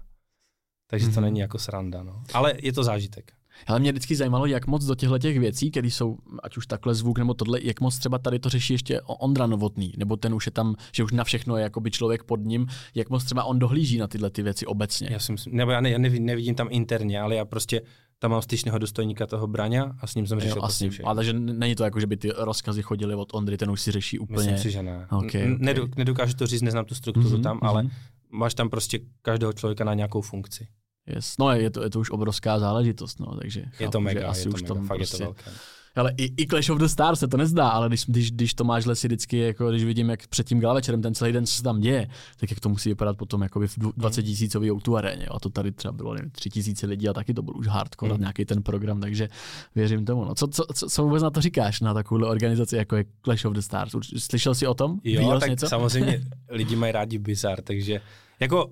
[0.90, 1.22] Takže to mhm.
[1.22, 2.24] není jako sranda, no.
[2.34, 3.32] Ale je to zážitek.
[3.68, 6.96] Ale mě vždycky zajímalo, jak moc do těchto těch věcí, které jsou, ať už takhle
[6.96, 10.46] zvuk nebo tohle, jak moc třeba tady to řeší ještě Ondra Novotný, nebo ten už
[10.46, 13.60] je tam, že už na všechno je jakoby člověk pod ním, jak moc třeba on
[13.60, 15.08] dohlíží na tyhle ty věci obecně.
[15.12, 17.82] Já, si myslím, nebo já, ne, já nevidím, nevidím tam interně, ale já prostě
[18.20, 21.34] tam mám styčného důstojníka toho Braňa a s ním jsem řešil jo, prostě Ale že
[21.34, 24.38] není to jako, že by ty rozkazy chodily od Ondry, ten už si řeší úplně.
[24.38, 25.08] Myslím si, že ne.
[25.12, 25.88] Okay, okay.
[25.98, 27.68] Nedokážu to říct, neznám tu strukturu mm-hmm, tam, mm-hmm.
[27.68, 27.90] ale
[28.32, 30.68] máš tam prostě každého člověka na nějakou funkci.
[31.08, 31.38] Yes.
[31.40, 34.26] No je to, je to už obrovská záležitost, no, takže chápu, je to mega, že
[34.26, 35.52] asi je to už mega, tam fakt prostě, je to velké.
[35.98, 38.64] Ale i, i Clash of the Stars se to nezdá, ale když, když, když to
[38.64, 41.64] máš si vždycky, jako když vidím, jak před tím večerem ten celý den, co se
[41.64, 42.08] tam děje,
[42.40, 45.26] tak jak to musí vypadat potom jakoby v 20 tisícový o aréně.
[45.26, 48.14] A to tady třeba bylo nevím, 3 tisíce lidí a taky to byl už hardcore
[48.14, 48.20] mm.
[48.20, 49.30] nějaký ten program, takže
[49.76, 50.26] věřím tomu.
[50.26, 53.46] No, co, co, co, co, vůbec na to říkáš, na takovou organizaci, jako je Clash
[53.46, 53.92] of the Stars?
[54.18, 55.00] Slyšel jsi o tom?
[55.04, 55.68] Jo, Viděl tak něco?
[55.68, 58.02] samozřejmě lidi mají rádi bizar, takže
[58.40, 58.72] jako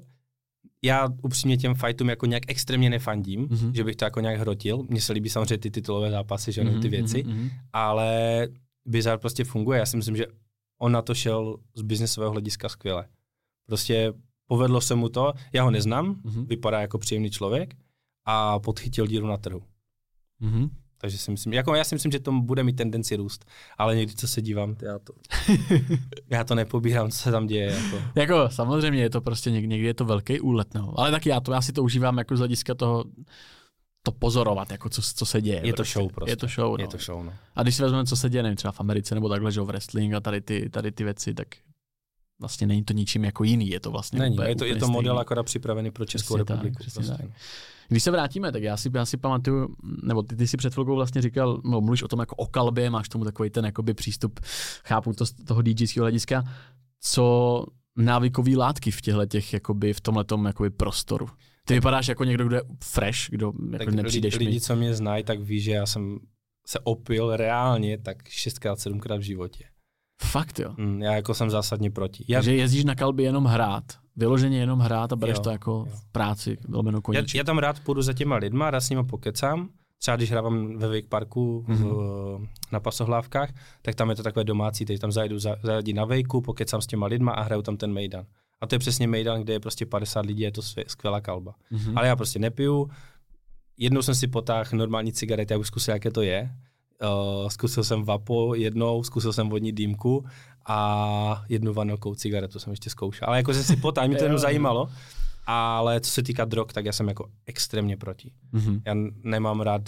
[0.86, 3.72] já upřímně těm fightům jako nějak extrémně nefandím, mm-hmm.
[3.72, 4.84] že bych to jako nějak hrotil.
[4.90, 7.50] Mně se líbí samozřejmě ty titulové zápasy, že mm-hmm, ty věci, mm-hmm.
[7.74, 8.48] ale
[8.86, 9.80] Bizar prostě funguje.
[9.80, 10.26] Já si myslím, že
[10.82, 13.08] on na to šel z biznesového hlediska skvěle.
[13.68, 14.14] Prostě
[14.48, 16.46] povedlo se mu to, já ho neznám, mm-hmm.
[16.48, 17.76] vypadá jako příjemný člověk
[18.26, 19.64] a podchytil díru na trhu.
[20.42, 20.70] Mm-hmm.
[20.98, 23.46] Takže si myslím, jako já si myslím, že to bude mít tendenci růst,
[23.78, 25.14] ale někdy, co se dívám, já to,
[26.30, 27.72] já to nepobírám, co se tam děje.
[27.72, 28.02] Jako.
[28.16, 31.00] jako samozřejmě je to prostě někdy, někdy je to velký úlet, no.
[31.00, 33.06] ale taky já, to, já si to užívám jako z hlediska toho,
[34.04, 35.62] to pozorovat, jako co, co se děje.
[35.64, 36.00] Je to prostě.
[36.00, 36.32] show prostě.
[36.32, 36.84] Je to show, no.
[36.84, 37.34] Je to show, no.
[37.56, 39.66] A když si vezmeme, co se děje, nevím, třeba v Americe nebo takhle, že v
[39.66, 41.48] wrestling a tady ty, tady ty věci, tak
[42.40, 44.88] vlastně není to ničím jako jiný, je to vlastně Není, úplně, je to, je to
[44.88, 46.84] model akorát připravený pro Českou přesně republiku.
[46.84, 47.12] Tak, prostě.
[47.12, 47.32] tak.
[47.88, 50.96] Když se vrátíme, tak já si, já si pamatuju, nebo ty, ty si před chvilkou
[50.96, 54.40] vlastně říkal, no, mluvíš o tom jako o kalbě, máš tomu takový ten jakoby přístup,
[54.86, 56.44] chápu to z toho DJského hlediska,
[57.02, 57.66] co
[57.98, 61.28] návykový látky v těchto těch, jakoby, v tomhle jakoby prostoru.
[61.68, 64.50] Ty vypadáš jako někdo, kdo je fresh, kdo jako tak nepřijdeš lidi, mi.
[64.50, 66.20] lidi, co mě znají, tak ví, že já jsem
[66.68, 69.66] se opil reálně tak šestkrát, sedmkrát v životě.
[70.22, 70.74] Fakt jo?
[70.78, 72.26] Mm, já jako jsem zásadně proti.
[72.28, 72.40] Já...
[72.40, 73.84] Takže jezdíš na kalby jenom hrát
[74.16, 75.86] vyloženě jenom hrát a bereš jo, to jako jo.
[75.86, 77.36] v práci, velmi koníček.
[77.36, 79.70] Já, já, tam rád půjdu za těma lidma, rád s nimi pokecám.
[80.00, 81.76] Třeba když hrávám ve Wake Parku mm-hmm.
[81.76, 82.48] v, mhm.
[82.72, 86.82] na pasohlávkách, tak tam je to takové domácí, teď tam zajdu, zajdu na Wakeu, pokecám
[86.82, 88.26] s těma lidma a hraju tam ten Mejdan.
[88.62, 91.56] A to je přesně Mejdan, kde je prostě 50 lidí, je to skvělá kalba.
[91.72, 91.94] Mm-hmm.
[91.96, 92.90] Ale já prostě nepiju.
[93.78, 96.52] Jednou jsem si potáhl normální cigarety, já už zkusil, jaké to je.
[97.02, 100.26] Uh, zkusil jsem vapo jednou, zkusil jsem vodní dýmku
[100.66, 103.28] a jednu vanokou cigaretu jsem ještě zkoušel.
[103.28, 104.90] Ale jako že si potá, mě to jenom zajímalo.
[105.48, 108.32] Ale co se týká drog, tak já jsem jako extrémně proti.
[108.54, 108.82] Mm-hmm.
[108.86, 109.82] Já nemám rád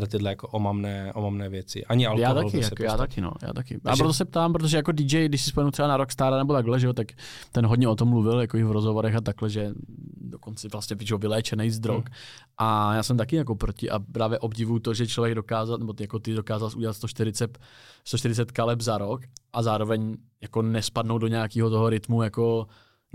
[0.00, 1.84] tady tyhle jako omamné, omamné věci.
[1.84, 2.22] Ani alkohol.
[2.22, 3.80] Já taky, jako, já taky, no, já taky.
[3.84, 6.80] A proto se ptám, protože jako DJ, když si spomenu třeba na Rockstar nebo takhle,
[6.80, 7.06] že jo, tak
[7.52, 9.72] ten hodně o tom mluvil, jako i v rozhovorech a takhle, že
[10.20, 12.04] dokonce vlastně že vyléčený z drog.
[12.08, 12.14] Hmm.
[12.58, 16.18] A já jsem taky jako proti a právě obdivuju to, že člověk dokázal, nebo jako
[16.18, 17.58] ty dokázal udělat 140,
[18.04, 19.20] 140 kaleb za rok
[19.52, 22.66] a zároveň jako nespadnout do nějakého toho rytmu jako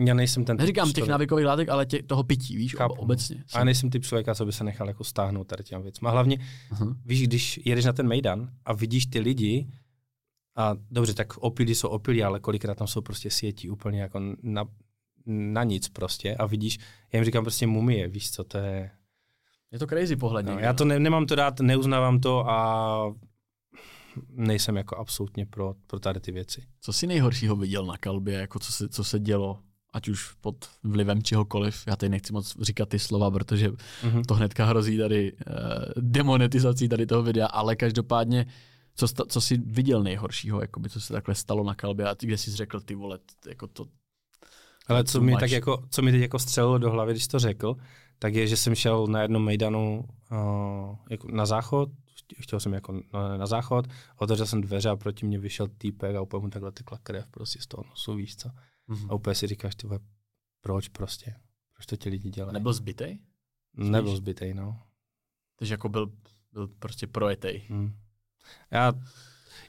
[0.05, 2.93] já nejsem ten Neříkám těch návykových látek, ale tě, toho pití, víš, Chápu.
[2.93, 3.43] obecně.
[3.53, 6.07] A nejsem typ člověka, co by se nechal jako stáhnout tady těm věcem.
[6.07, 6.37] A hlavně,
[6.71, 6.95] uh-huh.
[7.05, 9.67] víš, když jedeš na ten Mejdan a vidíš ty lidi,
[10.55, 14.65] a dobře, tak opilí jsou opilí, ale kolikrát tam jsou prostě sětí úplně jako na,
[15.25, 16.77] na nic prostě a vidíš,
[17.13, 18.91] já jim říkám prostě mumie, víš co, to je...
[19.71, 20.45] Je to crazy pohled.
[20.45, 23.15] No, já to ne, nemám to dát, neuznávám to a
[24.29, 26.63] nejsem jako absolutně pro, pro tady ty věci.
[26.81, 29.59] Co jsi nejhoršího viděl na kalbě, jako co se, co se dělo
[29.93, 31.83] ať už pod vlivem čehokoliv.
[31.87, 34.23] Já teď nechci moc říkat ty slova, protože mm-hmm.
[34.27, 35.37] to hnedka hrozí tady uh,
[35.97, 38.45] demonetizací tady toho videa, ale každopádně,
[38.95, 42.37] co, sta, co jsi viděl nejhoršího, jakoby, co se takhle stalo na kalbě a kde
[42.37, 43.85] jsi řekl, ty vole, jako to...
[44.87, 47.75] Ale co mi, tak jako, co mi teď jako střelilo do hlavy, když to řekl,
[48.19, 51.89] tak je, že jsem šel na jednom mejdanu uh, jako na záchod,
[52.41, 56.21] chtěl jsem jako na, na záchod, otevřel jsem dveře a proti mě vyšel týpek a
[56.21, 58.49] úplně mu takhle tekla krev prostě z toho nosu, víš co.
[58.89, 59.07] Mm-hmm.
[59.09, 59.87] A úplně si říkáš, ty
[60.61, 61.35] proč prostě?
[61.73, 62.53] Proč to ti lidi dělají?
[62.53, 63.19] Nebyl zbytej?
[63.73, 64.79] Nebyl zbytej, no.
[65.55, 66.11] Takže jako byl,
[66.51, 67.65] byl prostě projetej.
[67.69, 67.93] Hmm.
[68.71, 68.93] Já,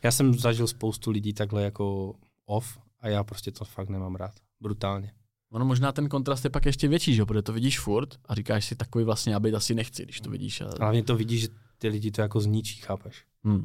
[0.03, 4.35] já jsem zažil spoustu lidí takhle jako off a já prostě to fakt nemám rád.
[4.61, 5.13] Brutálně.
[5.51, 7.25] Ono možná ten kontrast je pak ještě větší, že?
[7.25, 10.61] protože to vidíš furt a říkáš si takový vlastně, aby asi nechci, když to vidíš.
[10.61, 10.67] A...
[10.67, 13.25] A hlavně to vidíš, že ty lidi to jako zničí, chápeš?
[13.45, 13.65] Hmm.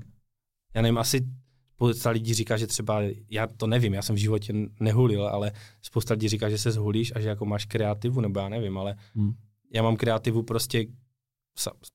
[0.74, 1.28] Já nevím, asi
[1.76, 6.14] spousta lidí říká, že třeba, já to nevím, já jsem v životě nehulil, ale spousta
[6.14, 9.34] lidí říká, že se zhulíš a že jako máš kreativu, nebo já nevím, ale Hmm.
[9.74, 10.86] já mám kreativu prostě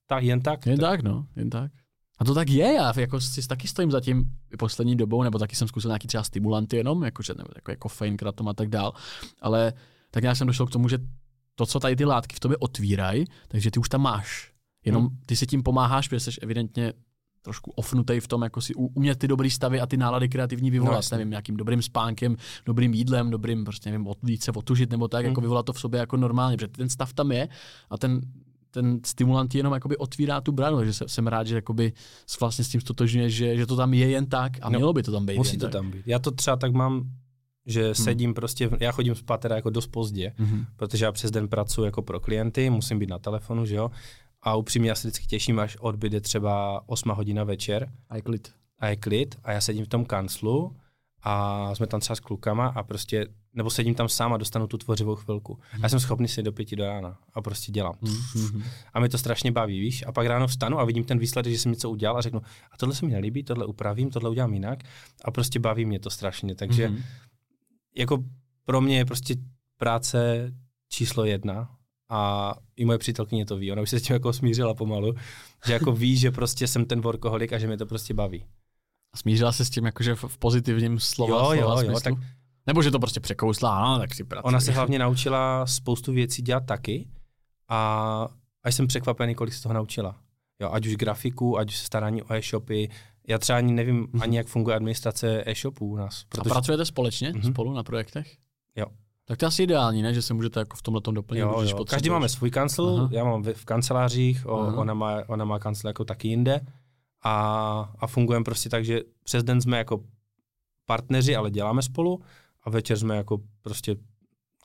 [0.07, 0.65] tak, jen tak.
[0.65, 1.71] Jen tak, no, jen tak.
[2.19, 4.23] A to tak je, já jako si taky stojím za tím
[4.59, 8.17] poslední dobou, nebo taky jsem zkusil nějaký třeba stimulanty jenom, jakože, nebo jako, jako kofein,
[8.17, 8.93] kratom a tak dál,
[9.41, 9.73] ale
[10.11, 10.97] tak nějak jsem došel k tomu, že
[11.55, 14.51] to, co tady ty látky v tobě otvírají, takže ty už tam máš.
[14.85, 15.17] Jenom Hmm.
[15.25, 16.93] ty si tím pomáháš, protože jsi evidentně
[17.41, 21.03] trošku ofnutej v tom, jako si umět ty dobrý stavy a ty nálady kreativní vyvolat,
[21.11, 25.21] No, nevím, nějakým dobrým spánkem, dobrým jídlem, dobrým, prostě nevím, od, více otužit nebo tak,
[25.25, 25.31] Hmm.
[25.31, 27.49] jako vyvolat to v sobě jako normálně, protože ten stav tam je
[27.89, 28.21] a ten,
[28.71, 31.93] ten stimulant ti jenom jakoby otvírá tu bránu, takže se- jsem rád, že jakoby
[32.27, 34.93] s- vlastně s tím stotožňuješ, že, že to tam je jen tak a No, mělo
[34.93, 35.71] by to tam být Musí to tak.
[35.71, 36.07] tam být.
[36.07, 37.03] Já to třeba tak mám,
[37.65, 40.65] že sedím prostě, já chodím spát teda jako dost pozdě, Mhm.
[40.75, 43.91] protože já přes den pracuji jako pro klienty, musím být na telefonu, že jo.
[44.43, 48.53] A upřímně já se vždycky těším, až odbyde třeba 8 hodina večer A je klid.
[48.79, 50.75] a je klid a já sedím v tom kanclu
[51.23, 54.77] a jsme tam třeba s klukama a prostě, nebo sedím tam sám a dostanu tu
[54.77, 55.59] tvořivou chvilku.
[55.83, 57.95] Já jsem schopný si do pěti do rána a prostě dělám.
[58.01, 58.63] Mhm.
[58.93, 60.03] A mě to strašně baví, víš?
[60.07, 62.77] A pak ráno vstanu a vidím ten výsledek, že jsem něco udělal a řeknu, a
[62.77, 64.79] tohle se mi nelíbí, tohle upravím, tohle udělám jinak.
[65.25, 66.55] A prostě baví mě to strašně.
[66.55, 67.03] Takže Mhm.
[67.97, 68.23] jako
[68.65, 69.35] pro mě je prostě
[69.77, 70.51] práce
[70.89, 71.75] číslo jedna
[72.13, 75.13] a i moje přítelkyně to ví, ona už se s tím jako smířila pomalu,
[75.65, 78.45] že jako ví, že prostě jsem ten workoholik a že mě to prostě baví.
[79.13, 82.15] A smířila se s tím jakože v v pozitivním slova, Jo, jo, slova jo, smyslu?
[82.15, 82.23] tak-
[82.67, 84.47] Nebo že to prostě překousla, no, tak si pracuji.
[84.47, 87.07] Ona se hlavně naučila spoustu věcí dělat taky
[87.69, 88.27] a,
[88.63, 90.15] a jsem překvapený, kolik se toho naučila.
[90.61, 92.89] Jo, ať už grafiku, ať už starání o e-shopy.
[93.27, 94.21] Já třeba ani nevím Mhm.
[94.21, 96.21] ani, jak funguje administrace e-shopů u nás.
[96.21, 97.51] A Protože, pracujete společně Mhm.
[97.53, 98.35] spolu na projektech?
[98.75, 98.85] Jo.
[99.25, 100.13] Tak to je asi ideální, ne?
[100.13, 101.39] Že se můžete jako v tomhle tom doplnit.
[101.41, 101.85] jo, jo.
[101.85, 103.09] Každý máme svůj kancel, Aha.
[103.11, 104.77] já mám v, v kancelářích, o, Aha.
[104.77, 106.61] ona, má, ona má kancel jako taky jinde
[107.23, 107.33] a,
[107.99, 110.03] a fungujeme prostě tak, že přes den jsme jako
[110.85, 112.21] partneři, ale děláme spolu
[112.63, 113.95] a večer jsme jako prostě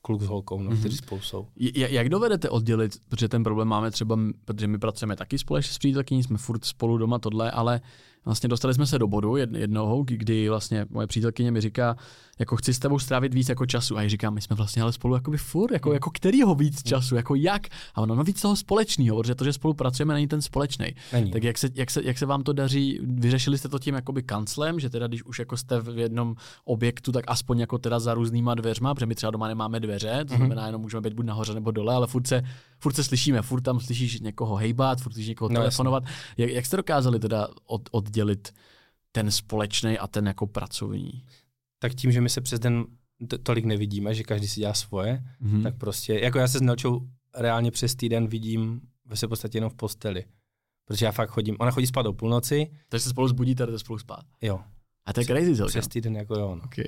[0.03, 0.81] kluk s holkou, no, Mhm.
[0.81, 1.47] kteří spolu jsou.
[1.57, 5.79] J- Jak dovedete oddělit, protože ten problém máme třeba, protože my pracujeme taky společně s
[5.79, 7.81] přítelkyní, jsme furt spolu doma tohle, ale
[8.27, 11.97] vlastně dostali jsme se do bodu jed- jednoho, kdy- vlastně moje přítelkyně mi říká,
[12.39, 13.97] jako chci s tebou strávit víc jako času.
[13.97, 17.17] A já říkám, my jsme vlastně ale spolu jakoby furt, jako, jako kterýho víc času,
[17.17, 17.67] jako jak?
[17.95, 20.87] A ono, no víc toho společného, protože to, že spolupracujeme, není ten společný.
[21.33, 23.01] Tak jak se, jak, se, jak se vám to daří?
[23.03, 26.35] Vyřešili jste to tím jakoby kanclem, že teda když už jako jste v jednom
[26.65, 30.37] objektu, tak aspoň jako teda za různýma dveřma, protože my třeba doma nemáme dveře, to
[30.37, 32.43] znamená jenom můžeme být buď nahoře nebo dole, ale furt se,
[32.79, 36.05] furt se slyšíme, furt tam slyšíš někoho hejbat, furt slyšíš někoho No, telefonovat.
[36.37, 38.55] Jak, jak jste dokázali teda od, oddělit
[39.13, 41.25] ten společný a ten jako pracovní?
[41.79, 42.85] tak tím, že my se přes den
[43.43, 45.63] tolik nevidíme, že každý si dělá svoje, Mhm.
[45.63, 47.01] tak prostě, jako já se s Nelčou
[47.35, 50.25] reálně přes týden vidím ve se podstatě jenom v posteli.
[50.85, 53.79] Protože já fakt chodím, ona chodí spát o půlnoci, Takže se spolu zbudíte a jdete
[53.79, 54.25] spolu spát.
[54.43, 54.61] jo,
[55.07, 55.69] A to je crazy celkem.
[55.71, 56.63] přes týden jako jo, no.
[56.65, 56.85] Okay.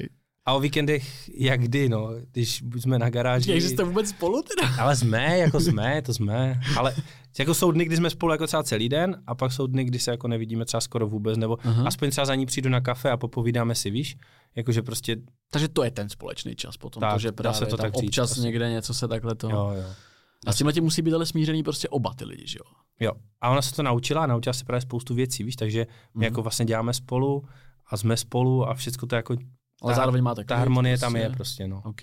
[0.47, 3.51] A o víkendech jak kdy, no, když jsme na garáži.
[3.53, 4.83] Takže jste vůbec spolu teda?
[4.83, 6.61] Ale jsme, jako jsme, to jsme.
[6.77, 6.95] Ale
[7.39, 9.99] jako jsou dny, kdy jsme spolu jako třeba celý den a pak jsou dny, kdy
[9.99, 11.85] se jako nevidíme třeba skoro vůbec, nebo Aha.
[11.87, 14.17] aspoň třeba za ní přijdu na kafe a popovídáme si, víš?
[14.57, 15.17] Jakože prostě,
[15.51, 17.95] Takže to je ten společný čas potom, Tak, to, že právě se to tam tak
[18.01, 18.41] říct, občas asi.
[18.41, 19.51] někde něco se takhle to...
[19.51, 19.85] jo, jo.
[20.47, 22.71] A s tímhle tím musí být ale smířený prostě oba ty lidi, že jo?
[23.01, 23.13] Jo.
[23.41, 26.23] A ona se to naučila, naučila se právě spoustu věcí, víš, takže my Mhm.
[26.25, 27.45] jako vlastně děláme spolu
[27.87, 29.37] a jsme spolu a všechno to jako,
[29.83, 31.05] Ale Ta- zároveň máte ta klid harmonie prostě.
[31.07, 31.83] tam je prostě, no.
[31.85, 32.01] OK.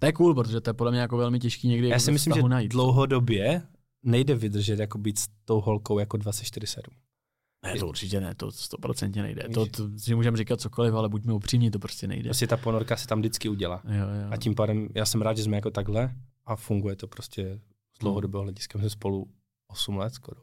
[0.00, 2.12] To je cool, protože to je podle mě jako velmi těžký někdy Já jako si
[2.12, 2.72] myslím, že najít.
[2.72, 3.62] dlouhodobě
[4.02, 6.80] nejde vydržet jako být s tou holkou jako 24-7.
[7.64, 9.48] Ne, to určitě ne, to stoprocentně nejde.
[9.54, 12.28] To, to si můžeme říkat cokoliv, ale buďme upřímní, to prostě nejde.
[12.28, 13.82] Prostě ta ponorka se tam vždycky udělá.
[13.84, 14.28] Jo, jo.
[14.30, 17.60] A tím pádem já jsem rád, že jsme jako takhle a funguje to prostě
[17.96, 18.78] z dlouhodobého hlediska.
[18.78, 19.30] My jsme spolu
[19.66, 20.40] 8 let skoro.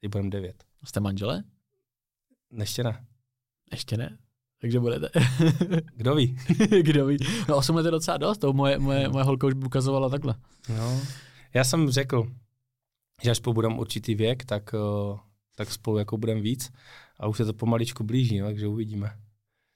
[0.00, 0.64] Teď budeme 9.
[0.84, 1.44] Jste manžele?
[2.58, 3.06] Ještě ne.
[3.72, 4.18] Ještě ne.
[4.60, 5.08] Takže budete.
[5.96, 6.36] Kdo ví?
[6.82, 7.16] Kdo ví?
[7.48, 10.34] No 8 let je docela dost, to moje, moje, moje holka už by ukazovala takhle.
[10.68, 11.00] No.
[11.54, 12.26] Já jsem řekl,
[13.22, 15.18] že až spolu budeme určitý věk, tak, eh,
[15.56, 16.72] tak spolu jako budeme víc.
[17.20, 19.10] A už se to pomaličku blíží, no, takže uvidíme,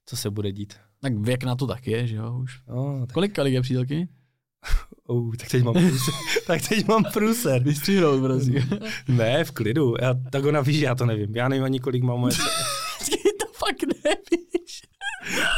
[0.07, 0.75] co se bude dít.
[1.01, 2.61] Tak věk na to taky je, že jo, už.
[2.69, 4.09] No, tak, Kolik kolik je přítelky?
[5.09, 6.15] uh, tak teď mám průser.
[6.47, 7.63] tak teď mám průser.
[7.63, 8.69] Vystřihnout, prosím.
[9.09, 9.95] Ne, v klidu.
[10.03, 11.37] Já, tak ona ví, že já to nevím.
[11.37, 12.35] Já nevím ani, kolik má moje...
[13.59, 14.83] Fakt nevíš.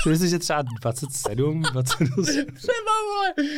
[0.09, 2.07] Myslím, že třeba 27, 28.
[2.35, 3.49] Třeba, vole.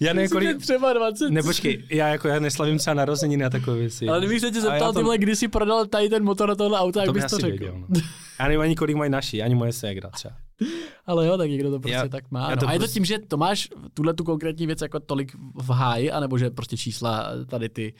[0.00, 0.58] Já nevím, že kolik...
[0.58, 1.30] Třeba 20.
[1.30, 4.08] Ne, počkej, já jako já neslavím třeba narozeniny a takové věci.
[4.08, 6.54] Ale kdybych se tě zeptal, to- ty vole, kdy jsi prodal tady ten motor na
[6.54, 7.48] tohle auto, jak to bys bych to řekl?
[7.48, 7.74] věděl.
[7.88, 8.00] No.
[8.40, 10.34] Já nevím ani, kolik mají naši, ani moje ségra třeba.
[11.06, 12.40] Ale jo, tak někdo to prostě Já- tak má.
[12.50, 12.60] já No.
[12.60, 15.32] to A je to prostě- tím, že to máš tuhle tu konkrétní věc jako tolik
[15.54, 17.94] v háji, anebo že prostě čísla tady ty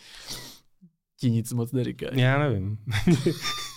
[1.20, 2.20] ti nic moc neříkají.
[2.20, 2.78] Já nevím.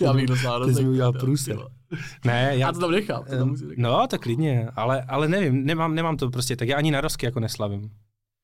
[0.00, 1.56] Já bych dostal Ty jsi mi udělal průser.
[1.56, 2.28] ty.
[2.28, 2.52] Ne, já...
[2.52, 3.82] Já to tam nechám, to tam musí říkat.
[3.82, 6.68] No, to klidně, ale, ale nevím, nemám, nemám to prostě tak.
[6.68, 7.90] Já ani narozky jako neslavím.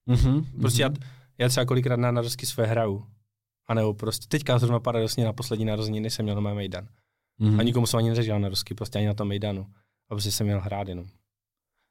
[0.07, 0.97] Mhm, Prostě mhm.
[1.01, 1.07] já,
[1.39, 3.07] já třeba kolikrát na narozky své hraju.
[3.69, 6.89] A nebo prostě, teďka zrovna paradoxně na poslední narozeniny jsem měl na Mejdan.
[7.39, 7.61] Mhm.
[7.61, 9.63] A nikomu jsem ani neřekl narozky, prostě ani na tom Mejdanu.
[10.11, 11.07] A prostě jsem měl hrát jenom.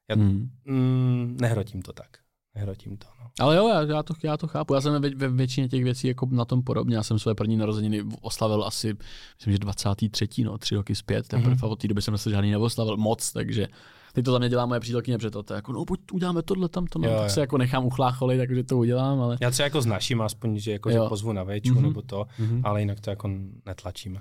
[0.09, 0.49] já- Mhm.
[0.65, 2.07] Mm, nehrotím to tak.
[2.55, 3.29] Nehrotím to, no.
[3.39, 4.73] Ale jo, já, já, to, já to chápu.
[4.73, 6.95] Já jsem ve, ve většině těch věcí jako na tom podobně.
[6.95, 8.95] Já jsem své první narozeniny oslavil asi,
[9.37, 10.27] myslím, že 23.
[10.43, 11.27] no, tři roky zpět.
[11.27, 11.57] Teprve Mhm.
[11.59, 11.71] mm-hmm.
[11.71, 13.67] od té doby jsem se žádný neoslavil moc, takže
[14.13, 15.53] teď to za mě dělá moje přítelkyně před to.
[15.53, 17.07] Jako, no pojď, uděláme tohle, tamto, no.
[17.07, 17.29] Jo, tak jo.
[17.29, 19.37] se jako nechám uchlácholit, takže to udělám, ale...
[19.41, 21.83] Já třeba jako znaším aspoň, že, jako, že pozvu na véčku Mhm.
[21.83, 22.61] nebo to, Mhm.
[22.63, 23.29] ale jinak to jako
[23.65, 24.19] netlačíme.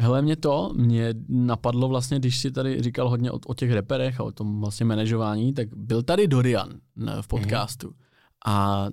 [0.00, 4.20] Hele, mě to, mě napadlo vlastně, když si tady říkal hodně o, o těch reperech
[4.20, 6.80] a o tom vlastně manažování, tak byl tady Dorian
[7.20, 7.94] v podcastu.
[8.46, 8.86] A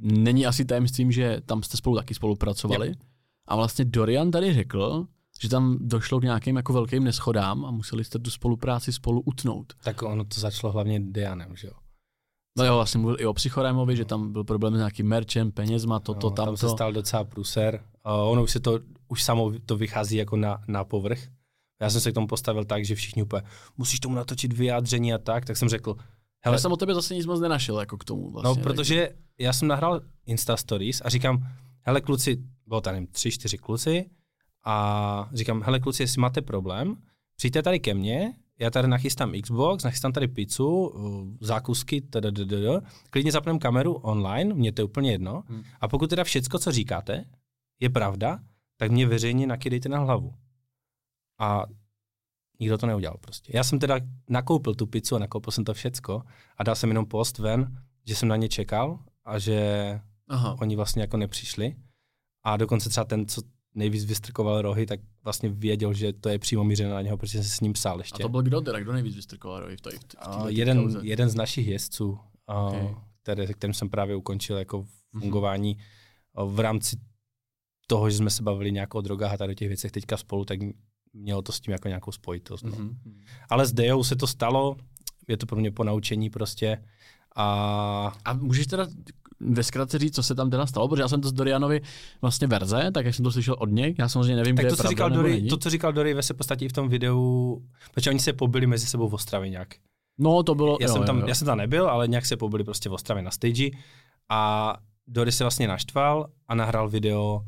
[0.00, 2.94] není asi tajemstvím, že tam jste spolu taky spolupracovali.
[3.48, 5.06] A vlastně Dorian tady řekl,
[5.40, 9.72] že tam došlo k nějakým jako velkým neschodám a museli jste tu spolupráci spolu utnout.
[9.84, 11.72] Tak ono to začalo hlavně Dianem, že jo.
[12.58, 16.00] No jo, vlastně mluvil i o Psychorémovi, že tam byl problém s nějakým merčem, penězma,
[16.00, 16.76] to, to, no, tam se tamto.
[16.76, 17.84] stal docela průser.
[18.06, 21.20] Uh, ono už se to, už samo to vychází jako na, na povrch.
[21.80, 23.42] Já jsem se k tomu postavil tak, že všichni úplně,
[23.76, 25.96] musíš tomu natočit vyjádření a tak, tak jsem řekl,
[26.46, 28.30] Hele, já jsem o tebe zase nic moc nenašel jako k tomu.
[28.30, 31.46] Vlastně, no protože já jsem nahrál Insta Stories a říkám,
[31.82, 34.10] hele kluci, bylo tam tři, čtyři kluci
[34.64, 36.96] a říkám, hele kluci, jestli máte problém,
[37.36, 42.52] přijďte tady ke mně, já tady nachystám Xbox, nachystám tady pizzu, uh, zákusky, tdd,
[43.10, 45.42] klidně zapneme kameru online, mně to je úplně jedno.
[45.46, 45.62] Hmm.
[45.80, 47.24] A pokud teda všecko, co říkáte,
[47.80, 48.38] je pravda,
[48.76, 50.34] tak mě veřejně nakydejte na hlavu.
[51.38, 51.64] A
[52.60, 53.52] nikdo to neudělal prostě.
[53.56, 56.22] Já jsem teda nakoupil tu pizzu a nakoupil jsem to všecko
[56.56, 60.56] a dal jsem jenom post ven, že jsem na ně čekal a že Aha.
[60.60, 61.76] oni vlastně jako nepřišli.
[62.44, 63.42] A dokonce třeba ten, co
[63.74, 67.44] nejvíc vystrkoval rohy, tak vlastně věděl, že to je přímo mířené na něho, protože jsem
[67.44, 68.22] se s ním psal A ještě.
[68.22, 68.80] to byl kdo teda?
[68.80, 70.98] Kdo nejvíc vystrkoval rohy v, to, v, t- v A této jeden, kauze?
[71.02, 72.94] jeden z našich jezdců, Okay.
[73.22, 74.78] který, kterým jsem právě ukončil jako
[75.12, 75.20] Mhm.
[75.22, 75.78] fungování
[76.34, 76.96] a v rámci
[77.86, 80.44] toho, že jsme se bavili nějak o drogách a tady o těch věcech teďka spolu,
[80.44, 80.58] tak
[81.12, 82.64] mělo to s tím jako nějakou spojitost.
[82.64, 82.70] No.
[82.70, 82.96] Mhm.
[83.50, 84.76] Ale s Dejou se to stalo,
[85.28, 86.82] je to pro mě po naučení prostě.
[87.36, 88.86] A A můžeš teda
[89.40, 91.80] ve zkratce říct, co se tam teda stalo, protože já jsem to z Dorianovi
[92.20, 94.72] vlastně verze, tak jak jsem to slyšel od něj, já samozřejmě nevím, tak kde to,
[94.72, 95.48] je co pravda, říkal Dory, není.
[95.48, 97.62] to, co říkal Dory, ve se podstatě i v tom videu,
[97.94, 99.74] protože oni se pobili mezi sebou v Ostravě nějak.
[100.18, 101.28] No, to bylo, Já, jo, jsem tam, jo, jo.
[101.28, 103.70] já jsem tam nebyl, ale nějak se pobili prostě v Ostravě na stage
[104.28, 107.44] a Dory se vlastně naštval a nahrál video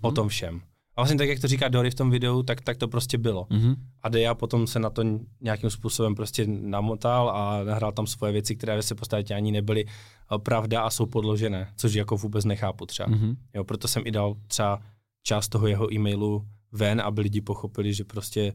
[0.00, 0.14] o Mhm.
[0.14, 0.60] tom všem.
[0.96, 3.46] A vlastně tak, jak to říká Dory v tom videu, tak, tak to prostě bylo.
[3.50, 3.74] Mhm.
[4.02, 5.02] A Deja potom se na to
[5.40, 10.38] nějakým způsobem prostě namotal a nahrál tam svoje věci, které se podstatě ani nebyly eh,
[10.38, 13.08] pravda a jsou podložené, což jako vůbec nechápu třeba.
[13.08, 13.36] Mhm.
[13.54, 14.80] Jo, proto jsem i dal třeba
[15.22, 18.52] část toho jeho e-mailu ven, aby lidi pochopili, že prostě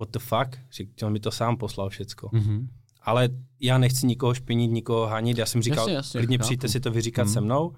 [0.00, 2.28] what the fuck, že on mi to sám poslal všecko.
[2.32, 2.68] Mhm.
[3.02, 3.28] Ale
[3.60, 6.46] já nechci nikoho špinit, nikoho hanit, já jsem říkal, Jasně, jasně, klidně chápu.
[6.46, 7.32] přijďte si to vyříkat Mhm.
[7.34, 7.72] se mnou,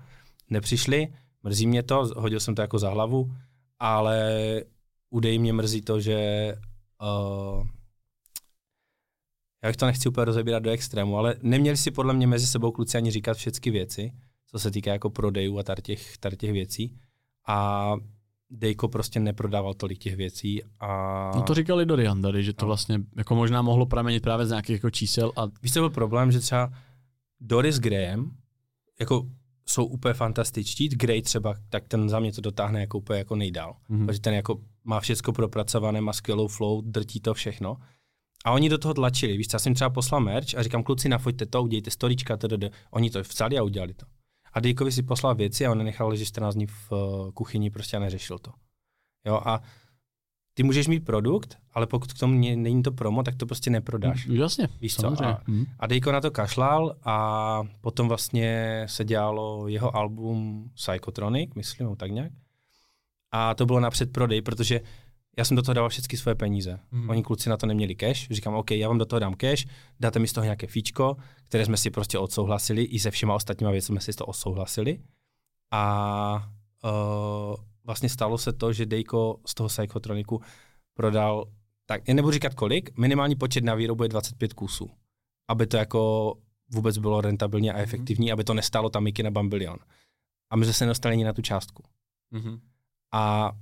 [0.51, 1.09] nepřišli,
[1.45, 3.35] mrzí mě to, hodil jsem to jako za hlavu,
[3.79, 4.31] ale
[5.11, 6.19] u Dej mě mrzí to, že
[7.03, 7.67] uh,
[9.63, 12.73] já bych to nechci úplně rozebírat do extrému, ale neměli si podle mě mezi sebou
[12.73, 14.13] kluci ani říkat všechny věci,
[14.47, 16.99] co se týká jako prodejů a tady těch, tady těch věcí.
[17.47, 17.93] A
[18.51, 20.63] Dejko prostě neprodával tolik těch věcí.
[20.81, 22.67] A No to říkali Dorian tady, že to No.
[22.67, 26.33] vlastně jako možná mohlo pramenit právě z nějakých jako čísel a Víš, co byl problém,
[26.33, 26.73] že třeba
[27.41, 28.37] Doris Graham,
[29.01, 29.27] jako
[29.69, 33.77] jsou úplně fantastičtí, Gray třeba, tak ten za mě to dotáhne jako úplně jako nejdál.
[33.89, 34.07] Mhm.
[34.07, 37.77] Protože ten jako má všechno propracované, má skvělou flow, drtí to všechno.
[38.45, 39.37] A oni do toho tlačili.
[39.37, 42.65] Víš, já jsem třeba poslal merch a říkám, kluci, nafoďte to, udějte storička, tdd.
[42.91, 44.07] Oni to vcali a udělali to.
[44.53, 47.97] A Dejkovi si poslal věci a on nechal ležet 14 dní v uh, kuchyni prostě
[47.97, 48.53] a neřešil to.
[49.27, 49.63] Jo, a
[50.55, 54.27] ty můžeš mít produkt, ale pokud k tomu není to promo, tak to prostě neprodáš.
[54.27, 55.65] Jasně, Víš co, a- Mhm.
[55.79, 62.11] A Dejko na to kašlal a potom vlastně se dělalo jeho album Psychotronic, myslím, tak
[62.11, 62.33] nějak.
[63.33, 64.81] A to bylo na předprodej, protože
[65.39, 66.79] já jsem do toho dával všechny svoje peníze.
[66.91, 67.11] Mm.
[67.11, 69.67] Oni kluci na to neměli cash, říkám, OK, já vám do toho dám cash,
[70.01, 73.71] dáte mi z toho nějaké fíčko, které jsme si prostě odsouhlasili, i se všema ostatníma
[73.71, 74.99] věcmi jsme si to odsouhlasili.
[75.71, 76.49] A
[76.85, 80.41] uh, vlastně stalo se to, že Dejko z toho Psychotroniku
[80.95, 81.45] prodal,
[81.87, 84.91] tak já nebudu říkat kolik, minimální počet na výrobu je 25 kusů.
[85.49, 86.35] Aby to jako
[86.71, 89.77] vůbec bylo rentabilní a efektivní, aby to nestálo tam Mickey na bambilion.
[90.51, 91.83] A my jsme se nedostali ani na tu částku.
[92.31, 92.61] Mhm.
[93.13, 93.53] A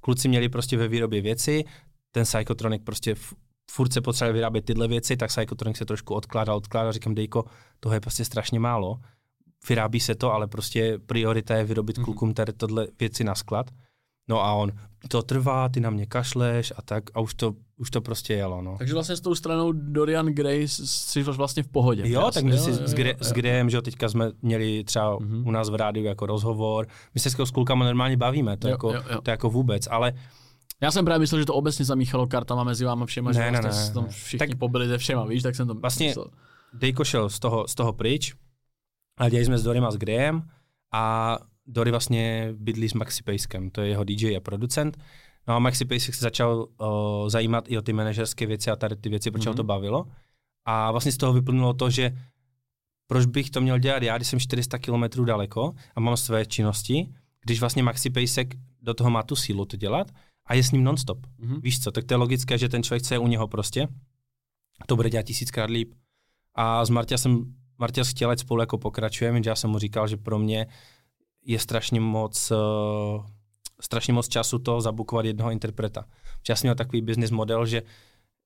[0.00, 1.64] kluci měli prostě ve výrobě věci,
[2.10, 3.34] ten Psychotronic prostě f-
[3.70, 7.44] furt se potřebovali vyrábět tyhle věci, tak Psychotronic se trošku odkládal, odkládal, říkám, Dejko,
[7.80, 9.00] toho je prostě strašně málo.
[9.68, 12.04] Vyrábí se to, ale prostě priorita je vyrobit mm-hmm.
[12.04, 13.70] klukům tady tohle věci na sklad.
[14.28, 14.72] No a on,
[15.08, 18.62] to trvá, ty na mě kašleš a tak a už to, už to prostě jelo,
[18.62, 18.76] no.
[18.78, 22.02] Takže vlastně s tou stranou Dorian Gray jsi vlastně v pohodě.
[22.06, 25.48] Jo, tak my si s, Gre- s Grayem, že jo, teďka jsme měli třeba mm-hmm.
[25.48, 28.92] u nás v rádiu jako rozhovor, my se s klukama normálně bavíme, to, jo, jako,
[28.92, 29.20] jo, jo.
[29.20, 30.12] to jako vůbec, ale
[30.80, 33.70] já jsem právě myslel, že to obecně zamíchalo kartama mezi vámi všema, ne, že vlastně
[33.70, 36.26] ne, ne, tam všichni tak, pobili ze všema, víš, tak jsem to Vlastně myslel.
[36.74, 38.34] Dejko šel z toho, z toho pryč
[39.16, 40.48] a dělali jsme s Dorym a s Graham
[40.92, 44.98] a Dory vlastně bydlí s Maxi Pejskem, to je jeho DJ a producent.
[45.48, 48.96] No a Maxi Pejsek se začal uh, zajímat i o ty manažerské věci a tady
[48.96, 49.48] ty věci, proč mm-hmm.
[49.48, 49.66] ho to mhm.
[49.66, 50.06] bavilo.
[50.64, 52.16] A vlastně z toho vyplnulo to, že
[53.06, 57.14] proč bych to měl dělat já, když jsem 400 km daleko a mám své činnosti,
[57.44, 60.10] když vlastně Maxi Pejsek do toho má tu sílu to dělat
[60.46, 61.18] a je s ním nonstop.
[61.18, 61.60] Mm-hmm.
[61.60, 63.88] Víš co, tak to je logické, že ten člověk chce u něho prostě,
[64.86, 65.94] to bude dělat tisíckrát líp.
[66.54, 70.16] A s Martia jsem, Martia chtěl, ať spolu jako pokračujeme, já jsem mu říkal, že
[70.16, 70.66] pro mě
[71.44, 73.26] je strašně moc, uh,
[73.80, 76.04] strašně moc času to zabukovat jednoho interpreta.
[76.48, 77.82] Já jsem měl takový business model, že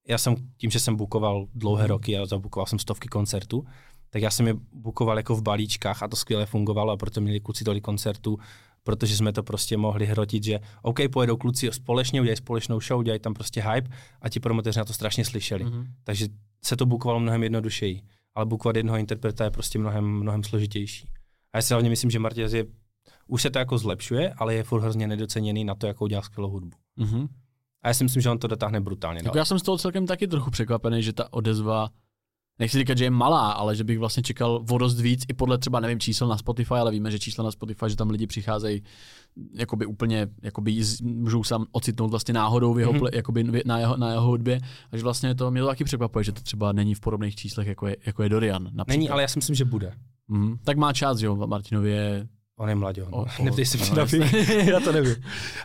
[0.09, 1.89] já jsem tím, že jsem bukoval dlouhé mhm.
[1.89, 3.65] roky a zabukoval jsem stovky koncertů,
[4.11, 7.41] tak já jsem je bukoval jako v balíčkách a to skvěle fungovalo a proto měli
[7.41, 8.39] kluci tolik koncertů,
[8.85, 13.21] protože jsme to prostě mohli hrotit, že OK, pojedou kluci společně, udělají společnou show, udělají
[13.21, 13.91] tam prostě hype
[14.23, 15.65] a ti promotéři na to strašně slyšeli.
[15.65, 15.87] Mm-hmm.
[16.05, 16.29] Takže
[16.65, 18.03] se to bukovalo mnohem jednodušeji.
[18.37, 21.09] Ale bukovat jednoho interpreta je prostě mnohem, mnohem složitější.
[21.53, 22.65] A já si hlavně myslím, že Martěz je
[23.27, 26.51] už se to jako zlepšuje, ale je furt hrozně nedoceněný na to, jakou dělá skvělou
[26.51, 26.77] hudbu.
[26.99, 27.29] Mm-hmm.
[27.83, 29.21] A já si myslím, že on to dotáhne brutálně.
[29.25, 31.89] Jako já jsem z toho celkem taky trochu překvapený, že ta odezva,
[32.59, 35.59] nechci říkat, že je malá, ale že bych vlastně čekal o dost víc, i podle
[35.59, 38.83] třeba, nevím, čísel na Spotify, ale víme, že čísla na Spotify, že tam lidi přicházejí
[39.55, 43.11] jakoby úplně, jakoby můžou sám ocitnout vlastně náhodou v jeho, mm-hmm.
[43.13, 44.61] jakoby na jeho, na jeho hudbě,
[44.93, 47.67] a že vlastně to mě to taky překvapuje, že to třeba není v podobných číslech,
[47.67, 48.63] jako je, jako je Dorian.
[48.63, 48.87] Například.
[48.89, 49.93] Není, ale já si myslím, že bude.
[50.31, 50.59] Mm-hmm.
[50.65, 52.29] Tak má čas, jo, Martinovi je
[52.59, 53.09] On je mladý, on.
[53.15, 53.87] Oh, Neptej se mě
[54.71, 55.17] já to nevím.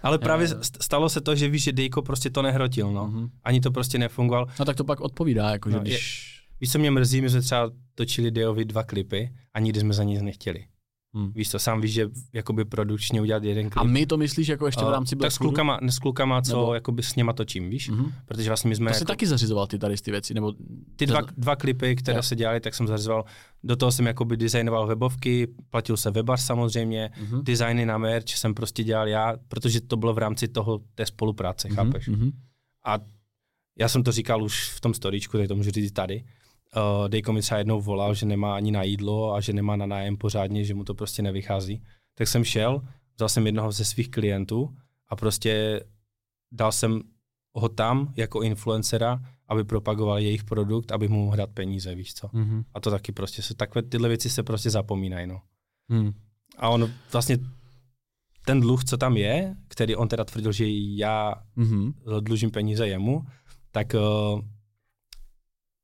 [0.03, 3.07] Ale právě stalo se to, že víš, že Dejko prostě to nehrotil, no.
[3.07, 3.29] Mm-hmm.
[3.43, 4.47] Ani to prostě nefungoval.
[4.59, 5.93] No tak to pak odpovídá, jako no, že když...
[5.93, 9.93] Je, víš, co mě mrzí, my jsme třeba točili Dejovi dva klipy a nikdy jsme
[9.93, 10.65] za nic nechtěli.
[11.13, 11.31] Hmm.
[11.33, 13.81] Víš to, sám víš, že jakoby produkčně udělat jeden klip.
[13.81, 16.73] A my to myslíš jako ještě v rámci Tak s klukama, s klukama co nebo...
[16.73, 17.91] jakoby s něma točím, víš?
[17.91, 18.11] Mm-hmm.
[18.25, 18.91] Protože vlastně my jsme...
[18.91, 19.05] To jako...
[19.05, 20.53] taky zařizoval ty tady ty věci, nebo...
[20.95, 22.23] Ty dva, dva klipy, které jo.
[22.23, 23.25] se dělaly, tak jsem zařizoval.
[23.63, 27.43] Do toho jsem jakoby designoval webovky, platil se webař samozřejmě, mm-hmm.
[27.43, 31.67] designy na merch jsem prostě dělal já, protože to bylo v rámci toho té spolupráce,
[31.67, 31.75] mm-hmm.
[31.75, 32.09] chápeš?
[32.09, 32.31] Mm-hmm.
[32.85, 32.99] A
[33.79, 36.23] já jsem to říkal už v tom storíčku, tak to můžu říct tady,
[36.75, 39.85] uh, Dejko mi třeba jednou volal, že nemá ani na jídlo a že nemá na
[39.85, 41.83] nájem pořádně, že mu to prostě nevychází.
[42.15, 42.81] Tak jsem šel,
[43.15, 44.75] vzal jsem jednoho ze svých klientů
[45.07, 45.83] a prostě
[46.51, 47.01] dal jsem
[47.53, 52.27] ho tam jako influencera, aby propagoval jejich produkt, aby mu mohl dát peníze, víš co.
[52.27, 52.63] Mm-hmm.
[52.73, 55.41] A to taky prostě se, takové tyhle věci se prostě zapomínají, no.
[55.89, 56.13] Mm.
[56.57, 57.37] A on vlastně
[58.45, 61.93] ten dluh, co tam je, který on teda tvrdil, že já mm-hmm.
[62.19, 63.25] dlužím peníze jemu,
[63.71, 64.41] tak uh,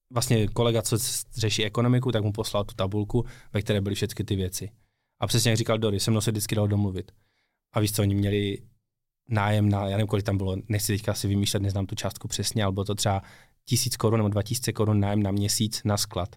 [0.09, 0.97] vlastně kolega, co
[1.35, 4.69] řeší ekonomiku, tak mu poslal tu tabulku, ve které byly všechny ty věci.
[5.19, 7.11] A přesně jak říkal Dory, se mnou se vždycky dalo domluvit.
[7.73, 8.57] A víš co, oni měli
[9.29, 12.63] nájem na, já nevím, kolik tam bylo, nechci teďka si vymýšlet, neznám tu částku přesně,
[12.63, 13.21] ale bylo to třeba
[13.65, 16.35] tisíc korun nebo dva tisíce korun nájem na měsíc na sklad.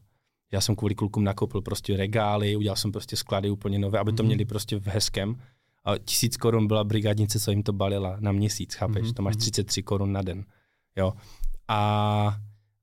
[0.52, 4.22] Já jsem kvůli klukům nakoupil prostě regály, udělal jsem prostě sklady úplně nové, aby to
[4.22, 4.26] mhm.
[4.26, 5.36] měli prostě v hezkém.
[5.84, 9.02] A tisíc korun byla brigadnice, co jim to balila na měsíc, chápeš?
[9.02, 9.14] Mm-hmm.
[9.14, 9.84] To máš 33 mhm.
[9.84, 10.44] korun na den.
[10.96, 11.12] Jo.
[11.68, 12.36] A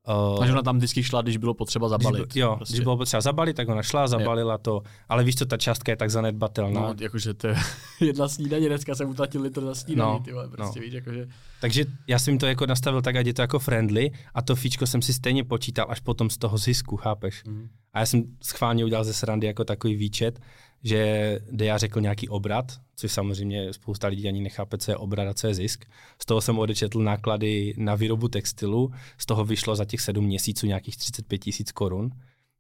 [0.08, 2.26] Uh, Takže ona tam vždycky šla, když bylo potřeba zabalit.
[2.26, 2.74] Když, jo, prostě.
[2.74, 4.58] když bylo potřeba zabalit, tak ona šla, zabalila jo.
[4.58, 4.82] to.
[5.10, 6.82] Ale víš co, ta částka je tak zanedbatelná.
[6.82, 7.56] No, jakože to je
[8.00, 10.86] jedna snídaně, dneska jsem utratil litr za snídaní, no, ty vole, prostě no.
[10.86, 11.28] víš, jakože.
[11.62, 14.88] Takže já jsem to jako nastavil tak, ať je to jako friendly a to fíčko
[14.88, 17.44] jsem si stejně počítal až potom z toho zisku, chápeš?
[17.44, 17.68] Mm.
[17.94, 20.40] A já jsem schválně udělal ze srandy jako takový výčet,
[20.84, 22.66] že já řekl nějaký obrat,
[22.96, 25.86] což samozřejmě spousta lidí ani nechápe, co je obrat a co je zisk.
[26.22, 30.68] Z toho jsem odečetl náklady na výrobu textilu, z toho vyšlo za těch sedm měsíců
[30.68, 32.12] nějakých 35 tisíc korun.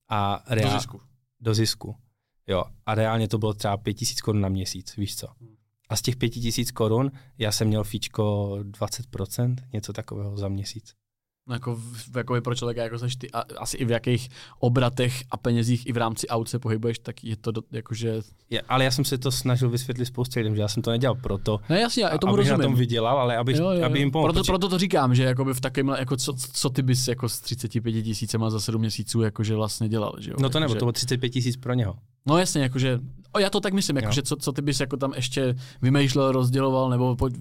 [0.10, 0.72] A reál...
[0.72, 1.02] Do zisku.
[1.40, 1.96] Do zisku.
[2.48, 2.64] Jo.
[2.86, 5.28] A reálně to bylo třeba 5 tisíc korun na měsíc, víš co.
[5.90, 10.94] A z těch 5 tisíc korun já jsem měl fíčko 20%, něco takového za měsíc.
[11.48, 14.30] No jako, v, jako pro člověka, jako seš ty, a, asi i v jakých
[14.60, 18.22] obratech a penězích i v rámci aut se pohybuješ, tak je to do, jakože...
[18.50, 21.16] Je, ale já jsem se to snažil vysvětlit spoustě lidem, že já jsem to nedělal
[21.16, 22.60] proto, ne, jasně, já tomu abych rozumím.
[22.60, 23.86] na tom vydělal, ale abych, jo, jo, jo.
[23.86, 24.34] aby jim pomohl.
[24.34, 27.40] Proto, proto to říkám, že jakoby v takovém, jako co, co, ty bys jako s
[27.40, 30.38] 35 tisícema za 7 měsíců jakože vlastně dělal, že jo?
[30.40, 30.80] No to nebo, že...
[30.80, 31.96] to bylo 35 tisíc pro něho.
[32.26, 33.00] No jasně, jakože,
[33.34, 36.90] o, já to tak myslím, jakože co, co ty bys jako tam ještě vymýšlel, rozděloval,
[36.90, 37.34] nebo pojď,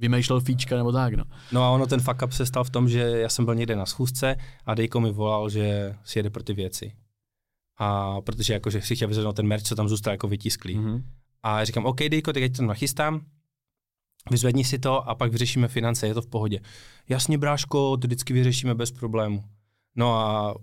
[0.00, 1.24] vymýšlel fíčka nebo tak, no.
[1.52, 3.76] No a ono ten fuck up se stal v tom, že já jsem byl někde
[3.76, 4.36] na schůzce
[4.66, 6.92] a Dejko mi volal, že si jede pro ty věci.
[7.78, 10.76] A protože jakože si chtěl vyzvednout ten merch, co tam zůstal jako vytisklý.
[10.76, 11.02] Mm-hmm.
[11.42, 13.20] A já říkám, OK, Dejko, teď to nachystám,
[14.30, 16.60] vyzvedni si to a pak vyřešíme finance, je to v pohodě.
[17.08, 19.44] Jasně, bráško, to vždycky vyřešíme bez problému.
[19.96, 20.54] No a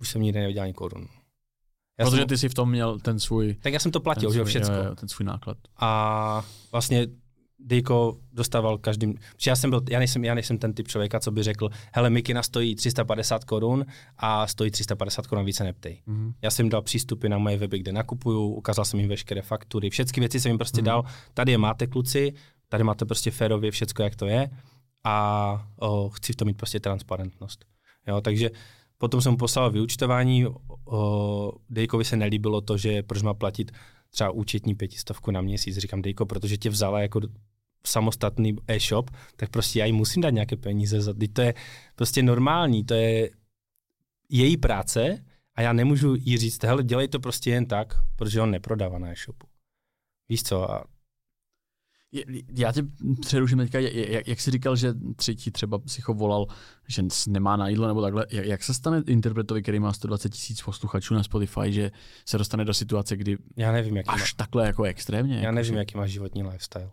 [0.00, 1.06] už jsem nikdy neviděl ani korunu.
[1.98, 3.54] Já Protože jsem, ty si v tom měl ten svůj...
[3.54, 4.74] tak já jsem to platil, ten že jo, svůj, všecko.
[4.74, 5.58] Jo, jo, ten svůj náklad.
[5.76, 7.06] A vlastně
[7.60, 9.14] Dejko dostával každým,
[9.46, 12.42] já jsem byl, já nejsem, já nejsem ten typ člověka, co by řekl, hele, mikina
[12.42, 13.84] stojí 350 korun
[14.18, 16.02] a stojí 350 korun, více neptej.
[16.08, 16.32] Mm-hmm.
[16.42, 19.90] Já jsem jim dal přístupy na moje weby, kde nakupuju, ukázal jsem jim veškeré faktury,
[19.90, 20.84] všechny věci jsem jim prostě Mhm.
[20.84, 21.04] dal,
[21.34, 22.32] tady je máte kluci,
[22.68, 24.50] tady máte prostě férově všecko, jak to je
[25.04, 27.64] a o, chci v tom mít prostě transparentnost.
[28.08, 28.50] Jo, takže
[28.98, 30.46] potom jsem mu poslal vyučtování,
[30.84, 33.72] o, Dejkovi se nelíbilo to, že proč má platit
[34.10, 35.78] třeba účetní pětistovku na měsíc.
[35.78, 37.20] Říkám, Dejko, protože tě vzala jako
[37.86, 41.00] samostatný e-shop, tak prostě já jí musím dát nějaké peníze.
[41.00, 41.54] Za, to je
[41.96, 43.30] prostě normální, to je
[44.28, 48.50] její práce a já nemůžu jí říct, hele, dělej to prostě jen tak, protože on
[48.50, 49.46] neprodává na e-shopu.
[50.28, 50.70] Víš co?
[50.70, 50.84] A
[52.56, 52.82] Já tě
[53.20, 56.46] přeruším teďka, jak, jak jsi říkal, že třetí třeba psycho volal,
[56.88, 60.62] že nemá na jídlo nebo takhle, jak, jak se stane interpretovi, který má 120 tisíc
[60.62, 61.90] posluchačů na Spotify, že
[62.28, 65.34] se dostane do situace, kdy já nevím, jaký má, až takhle jako extrémně?
[65.34, 66.90] já jako, nevím, že- jaký má životní lifestyle.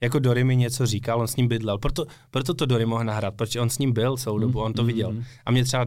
[0.00, 3.34] Jako Dory mi něco říkal, on s ním bydlel, proto, proto to Dory mohl nahrát,
[3.34, 5.12] protože on s ním byl celou dobu, on to Mm, viděl.
[5.12, 5.86] mm, A mě třeba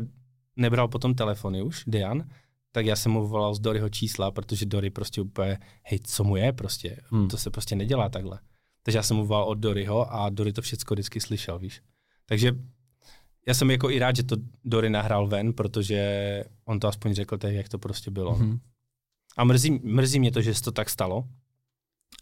[0.55, 2.23] nebral potom telefony už, Dian,
[2.71, 6.35] tak já jsem mu volal z Doryho čísla, protože Dory prostě úplně, hej, co mu
[6.35, 7.27] je prostě, Hmm.
[7.27, 8.39] to se prostě nedělá takhle.
[8.87, 11.81] Takže já jsem volal od Doryho a Dory to všechno vždycky slyšel, víš.
[12.25, 12.55] Takže
[13.47, 17.37] já jsem jako i rád, že to Dory nahrál ven, protože on to aspoň řekl
[17.37, 18.35] tak, jak to prostě bylo.
[18.35, 18.45] Mm.
[18.45, 18.59] Mhm.
[19.37, 21.27] A mrzí, mrzí mě to, že se to tak stalo,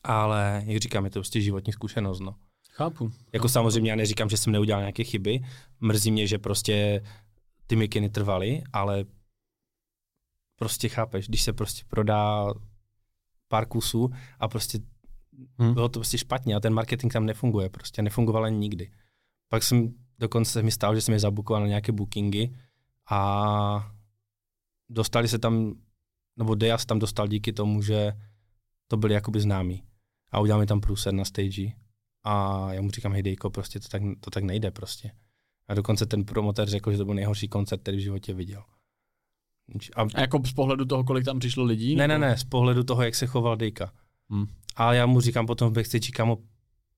[0.03, 2.35] ale jak říkám, je to prostě životní zkušenost, no.
[2.71, 3.11] Chápu.
[3.33, 5.39] Jako samozřejmě já neříkám, že jsem neudělal nějaké chyby,
[5.79, 7.03] mrzí mě, že prostě
[7.67, 9.05] ty mikiny trvaly, ale
[10.55, 12.53] prostě chápeš, když se prostě prodá
[13.47, 14.09] pár kusů
[14.39, 14.79] a prostě
[15.57, 15.73] Hmm.
[15.73, 18.91] bylo to prostě špatně a ten marketing tam nefunguje, prostě nefungoval ani nikdy.
[19.49, 22.55] Pak jsem, dokonce mi stalo, že jsem je zabukoval na nějaké bookingy
[23.09, 23.91] a
[24.89, 25.73] dostali se tam,
[26.37, 28.13] nebo Deja se tam dostal díky tomu, že
[28.87, 29.83] to byli jakoby známí.
[30.31, 31.71] A udělal mi tam průser na stage
[32.23, 35.11] a já mu říkám, hej Dejko, prostě to tak, to tak nejde prostě.
[35.67, 38.63] A dokonce ten promotér řekl, že to byl nejhorší koncert, který v životě viděl.
[39.95, 41.95] A, A jako z pohledu toho, kolik tam přišlo lidí?
[41.95, 43.91] ne, ne, ne, z pohledu toho, jak se choval Dejka.
[44.29, 44.45] Hmm.
[44.75, 46.37] A já mu říkám potom v backstage, kamo,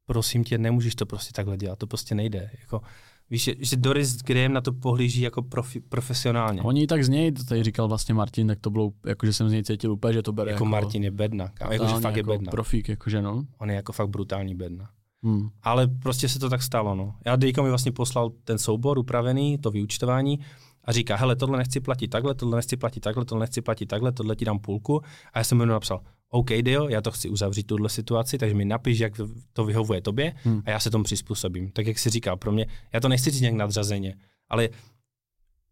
[0.06, 2.52] prosím tě, nemůžeš to prostě takhle dělat, to prostě nejde.
[2.60, 2.82] Jako,
[3.30, 6.62] víš, že, že Doris Graham na to pohlíží jako profi, profesionálně.
[6.62, 9.50] Oni tak z něj, to tady říkal vlastně Martin, tak to bylo, jako že jsem
[9.50, 12.16] z něj cítil úplně, že to bere jako, Martin je bedna, kámo, jako, že fakt
[12.16, 12.52] je jako bedna.
[12.52, 13.44] Profík, jakože no.
[13.58, 14.90] On je jako fakt brutální bedna.
[15.24, 15.50] Hmm.
[15.64, 17.16] Ale prostě se to tak stalo, no.
[17.26, 20.40] Já Dejko mi vlastně poslal ten soubor upravený, to vyučtování
[20.84, 24.12] a říká, hele, tohle nechci platit takhle, tohle nechci platit takhle, tohle nechci platit takhle,
[24.12, 25.02] tohle ti dám půlku.
[25.34, 28.66] A já jsem mu napsal, OK, Dio, já to chci uzavřít tuhle situaci, takže mi
[28.66, 29.14] napiš, jak
[29.54, 30.62] to vyhovuje tobě Hmm.
[30.66, 31.72] a já se tomu přizpůsobím.
[31.72, 34.16] Tak jak si říkal, pro mě, já to nechci říct nějak nadřazeně,
[34.50, 34.70] ale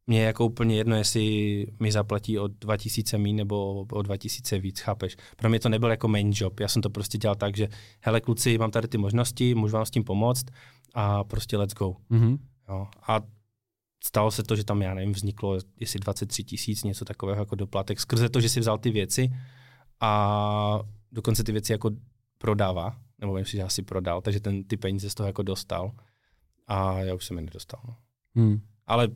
[0.07, 4.79] mě je jako úplně jedno, jestli mi zaplatí o 2000 míň nebo o 2000 víc,
[4.79, 5.15] chápeš?
[5.35, 7.67] Pro mě to nebyl jako main job, já jsem to prostě dělal tak, že
[8.01, 10.45] hele kluci, mám tady ty možnosti, můžu vám s tím pomoct
[10.93, 11.95] a prostě let's go.
[12.11, 12.37] Mm-hmm.
[12.69, 12.87] Jo.
[13.07, 13.21] A
[14.03, 17.99] stalo se to, že tam, já nevím, vzniklo jestli 23 tisíc, něco takového jako doplatek,
[17.99, 19.29] skrze to, že si vzal ty věci
[20.01, 20.79] a
[21.11, 21.91] dokonce ty věci jako
[22.37, 25.91] prodává, nebo vím si, že asi prodal, takže ten ty peníze z toho jako dostal
[26.67, 27.81] a já už jsem je nedostal.
[27.87, 27.95] No.
[28.35, 28.61] Hmm.
[28.87, 29.07] Ale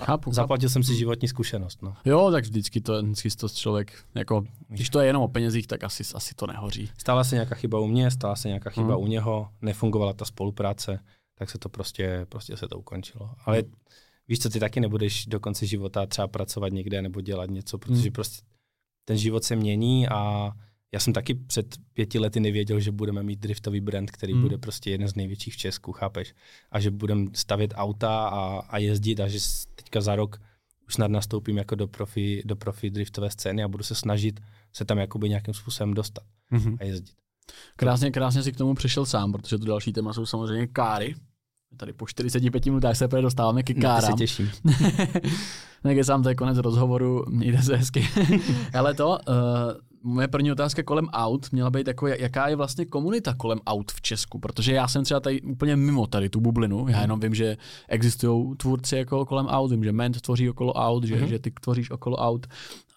[0.00, 0.32] Chápu.
[0.32, 1.82] zaplatil jsem si životní zkušenost.
[1.82, 1.96] No.
[2.04, 5.84] Jo, tak vždycky to, vždycky to člověk, jako, když to je jenom o penězích, tak
[5.84, 6.90] asi, asi to nehoří.
[6.98, 9.04] Stala se nějaká chyba u mě, stala se nějaká chyba Hmm.
[9.04, 11.00] u něho, nefungovala ta spolupráce,
[11.34, 13.30] tak se to prostě, prostě se to ukončilo.
[13.44, 13.62] Ale
[14.28, 18.02] víš co, ty taky nebudeš do konce života třeba pracovat někde nebo dělat něco, protože
[18.02, 18.12] Hmm.
[18.12, 18.46] prostě
[19.08, 20.50] ten život se mění a
[20.92, 24.42] já jsem taky před pěti lety nevěděl, že budeme mít driftový brand, který Hmm.
[24.42, 26.34] bude prostě jeden z největších v Česku, chápeš?
[26.70, 29.38] A že budeme stavět auta a, a jezdit a že
[29.74, 30.40] teďka za rok
[30.86, 34.40] už snad nastoupím jako do profi, do profi driftové scény a budu se snažit
[34.72, 36.76] se tam jakoby nějakým způsobem dostat Mm-hmm.
[36.80, 37.14] a jezdit.
[37.76, 41.14] Krásně, krásně si k tomu přišel sám, protože to další téma jsou samozřejmě káry.
[41.76, 44.18] Tady po 45 minutách se dostáváme ke Na to se kárám.
[44.18, 44.50] těším.
[46.02, 48.08] sám, to je konec rozhovoru, mějte se hezky.
[48.74, 49.34] Ale to, uh,
[50.06, 54.00] moje první otázka kolem aut měla být jako, jaká je vlastně komunita kolem aut v
[54.00, 57.56] Česku, protože já jsem třeba tady úplně mimo tady tu bublinu, já jenom vím, že
[57.88, 61.26] existují tvůrci jako kolem aut, vím, že Ment tvoří okolo aut, že, mm-hmm.
[61.26, 62.46] že ty tvoříš okolo aut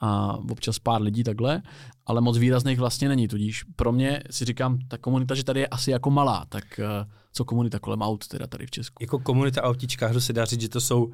[0.01, 1.61] a občas pár lidí takhle,
[2.05, 5.67] ale moc výrazných vlastně není, tudíž pro mě si říkám, ta komunita, že tady je
[5.67, 8.95] asi jako malá, tak eh, co komunita kolem aut teda tady v Česku?
[9.01, 11.11] Jako komunita autičkářů se dá říct, že to jsou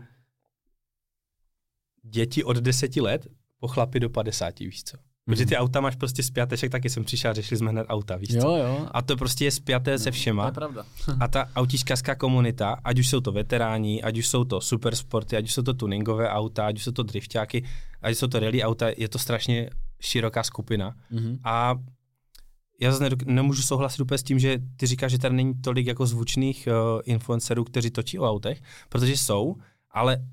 [2.10, 3.28] děti od deseti let
[3.60, 4.98] po chlapi do 50, víš co.
[5.26, 5.50] Protože mhm.
[5.50, 8.50] ty auta máš prostě zpěteček, taky jsem přišel řešili jsme hned auta, víš co?
[8.50, 8.88] Jo, jo.
[8.92, 10.44] A to prostě je spjaté se všema.
[10.44, 10.86] To je pravda.
[11.20, 15.46] a ta autičkařská komunita, ať už jsou to veteráni, ať už jsou to supersporty, ať
[15.46, 17.66] už jsou to tuningové auta, ať už jsou to driftáky,
[18.02, 20.96] ať už jsou to rally auta, je to strašně široká skupina.
[21.12, 21.40] Mm-hmm.
[21.44, 21.76] A
[22.82, 26.06] já zase nemůžu souhlasit úplně s tím, že ty říkáš, že tady není tolik jako
[26.06, 29.56] zvučných uh, influencerů, kteří točí o autech, protože jsou,
[29.92, 30.26] ale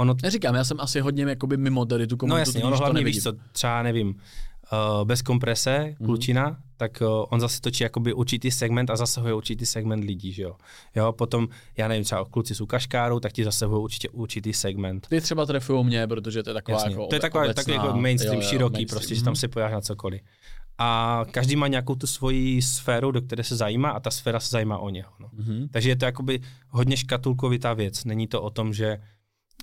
[0.00, 0.14] ono...
[0.22, 2.34] Neříkám, já jsem asi hodně jakoby mimo tady tu komunitu.
[2.34, 6.04] No jasně, ono hlavně víš co, třeba nevím, uh, bez komprese, mm-hmm.
[6.04, 10.42] klučina, tak uh, on zase točí jakoby určitý segment a zasahuje určitý segment lidí, že
[10.42, 10.56] jo.
[10.96, 15.06] jo potom, já nevím, třeba kluci jsou kaškárou, tak ti zasahují určitě určitý segment.
[15.10, 16.90] Ty třeba trefují mě, protože to je taková Jasně.
[16.90, 18.98] jako To je taková, obecná, takový jako mainstream, jo, jo, široký, mainstream.
[18.98, 20.20] prostě, že tam se pojáš na cokoliv.
[20.78, 24.48] A každý má nějakou tu svoji sféru, do které se zajímá a ta sféra se
[24.48, 25.10] zajímá o něho.
[25.20, 25.28] No.
[25.28, 25.68] Mm-hmm.
[25.70, 28.04] Takže je to jakoby hodně škatulkovitá věc.
[28.04, 28.98] Není to o tom, že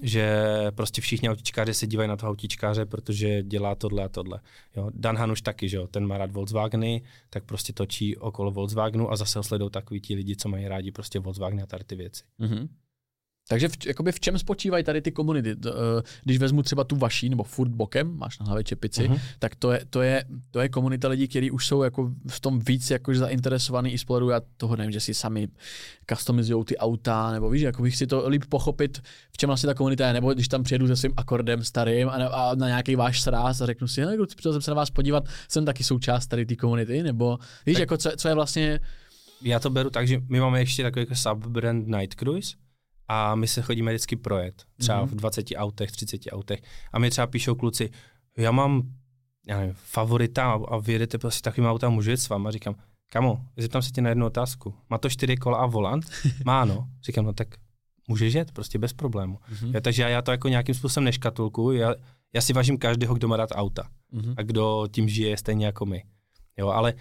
[0.03, 0.45] že
[0.75, 4.39] prostě všichni autičkáři se dívají na toho autičkáře, protože dělá tohle a tohle.
[4.75, 4.89] Jo.
[4.93, 9.15] Dan Hanuš taky, že jo, ten má rád Volkswageny, tak prostě točí okolo Volkswagenu a
[9.15, 12.23] zase sledují takový ti lidi, co mají rádi prostě Volkswageny a tady ty věci.
[12.39, 12.67] Mm-hmm.
[13.47, 15.55] Takže v, jakoby v čem spočívají tady ty komunity?
[15.67, 15.71] Eh,
[16.23, 19.19] když vezmu třeba tu vaší, nebo furt bokem, máš na hlavě čepici, uh-huh.
[19.39, 22.59] tak to je, to, je, to je komunita lidí, kteří už jsou jako v tom
[22.59, 25.47] víc jakož zainteresovaný i z pohledu, já toho nevím, že si sami
[26.09, 29.73] customizují ty auta, nebo víš, jako bych si to líp pochopit, v čem vlastně ta
[29.73, 32.95] komunita je, nebo když tam přijedu se svým akordem starým a, na, a na nějaký
[32.95, 36.27] váš sráz a řeknu si, hele, přišel jsem se na vás podívat, jsem taky součást
[36.27, 38.79] tady té komunity, nebo víš, tak jako co, co je vlastně...
[39.41, 42.55] Já to beru tak, že my máme ještě takový jako subbrand Night Cruise,
[43.07, 45.09] a my se chodíme vždycky projet, třeba mm-hmm.
[45.09, 46.61] v 20 autech, 30 autech
[46.93, 47.89] a mi třeba píšou kluci,
[48.37, 48.83] já mám
[49.47, 52.75] já nevím, favorita a vyjedete prostě takovým autem, můžu jet s váma, říkám,
[53.11, 56.05] kamo, zeptám se tě na jednu otázku, má to čtyři kola a volant?
[56.45, 56.87] Má, no.
[57.03, 57.47] Říkám, no tak
[58.07, 59.39] můžeš jet, prostě bez problému.
[59.51, 59.73] Mm-hmm.
[59.73, 61.95] Já, takže já, já to jako nějakým způsobem neškatulku, já,
[62.33, 64.33] já si vážím každého, kdo má rád auta mm-hmm.
[64.37, 66.03] a kdo tím žije stejně jako my.
[66.57, 66.93] Jo, ale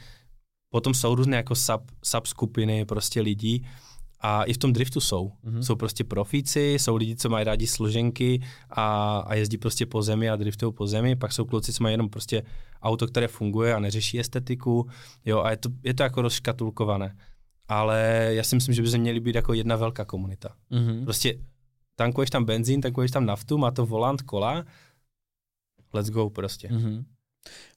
[0.70, 3.66] potom jsou různé jako sub, subskupiny prostě lidí,
[4.20, 5.32] a i v tom driftu jsou.
[5.44, 5.60] Mm-hmm.
[5.60, 10.30] Jsou prostě profíci, jsou lidi, co mají rádi složenky a, a jezdí prostě po zemi
[10.30, 11.16] a driftují po zemi.
[11.16, 12.42] Pak jsou kluci, co mají jenom prostě
[12.82, 14.88] auto, které funguje a neřeší estetiku.
[15.24, 17.16] Jo, a je to, je to jako rozškatulkované.
[17.68, 20.48] Ale já si myslím, že by se měly být jako jedna velká komunita.
[20.70, 21.04] Mm-hmm.
[21.04, 21.38] Prostě
[21.96, 24.64] tankuješ tam benzín, tankuješ tam naftu, má to volant, kola,
[25.92, 26.68] let's go prostě.
[26.68, 27.04] Mm-hmm.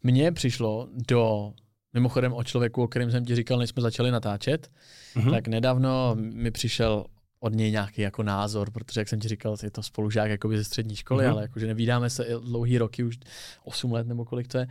[0.03, 1.53] Mně přišlo do
[1.93, 4.71] Mimochodem o člověku, o kterém jsem ti říkal, než jsme začali natáčet,
[5.15, 5.31] mm-hmm.
[5.31, 7.05] tak nedávno mi přišel
[7.39, 10.63] od něj nějaký jako názor, protože jak jsem ti říkal, je to spolužák jakoby ze
[10.63, 11.31] střední školy, mm-hmm.
[11.31, 13.17] ale jakože nevídáme se dlouhý roky, už
[13.63, 14.67] 8 let nebo kolik to je.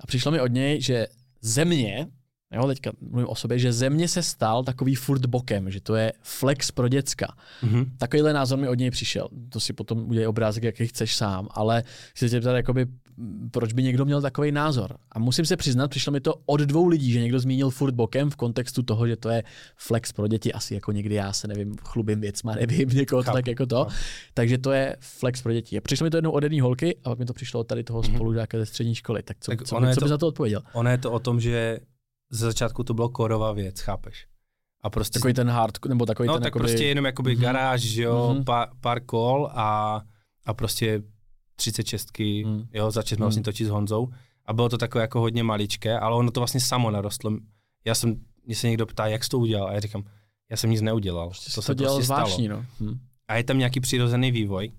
[0.00, 1.06] A přišlo mi od něj, že
[1.40, 2.06] země,
[2.52, 6.12] jo, teďka mluvím o sobě, že země se stal takový furt bokem, že to je
[6.20, 7.34] flex pro děcka.
[7.62, 7.86] Mm-hmm.
[7.98, 9.28] Takovýhle názor mi od něj přišel.
[9.48, 12.86] To si potom udělej obrázek, jaký chceš sám, ale chci se zeptat, jakoby,
[13.50, 14.96] proč by někdo měl takový názor.
[15.12, 18.30] A musím se přiznat, přišlo mi to od dvou lidí, že někdo zmínil furt bokem
[18.30, 19.42] v kontextu toho, že to je
[19.76, 23.66] flex pro děti, asi jako někdy já se nevím, chlubím věcma, nevím, někoho tak jako
[23.66, 23.86] to.
[24.34, 25.80] Takže to je flex pro děti.
[25.80, 28.00] Přišlo mi to jednou od jedné holky a pak mi to přišlo od tady toho
[28.00, 28.14] mm-hmm.
[28.14, 29.22] spolužáka ze střední školy.
[29.22, 30.62] Tak co, tak co, co, co by za to odpověděl?
[30.72, 31.78] Ono je to o tom, že
[32.32, 34.26] ze začátku to bylo korová věc, chápeš?
[34.82, 36.62] A prostě takový ten hard, nebo takový no, ten tak jakoby...
[36.62, 37.40] prostě jenom jakoby mm-hmm.
[37.40, 38.44] garáž, že jo, mm-hmm.
[38.44, 40.00] pár, pár kol a,
[40.46, 41.02] a prostě
[41.56, 42.68] 36, mm.
[42.72, 43.26] jo, začali jsme mm.
[43.26, 44.08] vlastně točit s Honzou
[44.46, 47.36] a bylo to takové jako hodně maličké, ale ono to vlastně samo narostlo.
[47.84, 48.16] Já jsem,
[48.46, 50.04] mě se někdo ptá, jak jsi to udělal a já říkám,
[50.50, 51.28] já jsem nic neudělal.
[51.28, 52.64] Prostě to se dělal prostě zvláštní, stalo.
[52.80, 52.86] No.
[52.86, 52.98] Mm.
[53.28, 54.72] A je tam nějaký přirozený vývoj.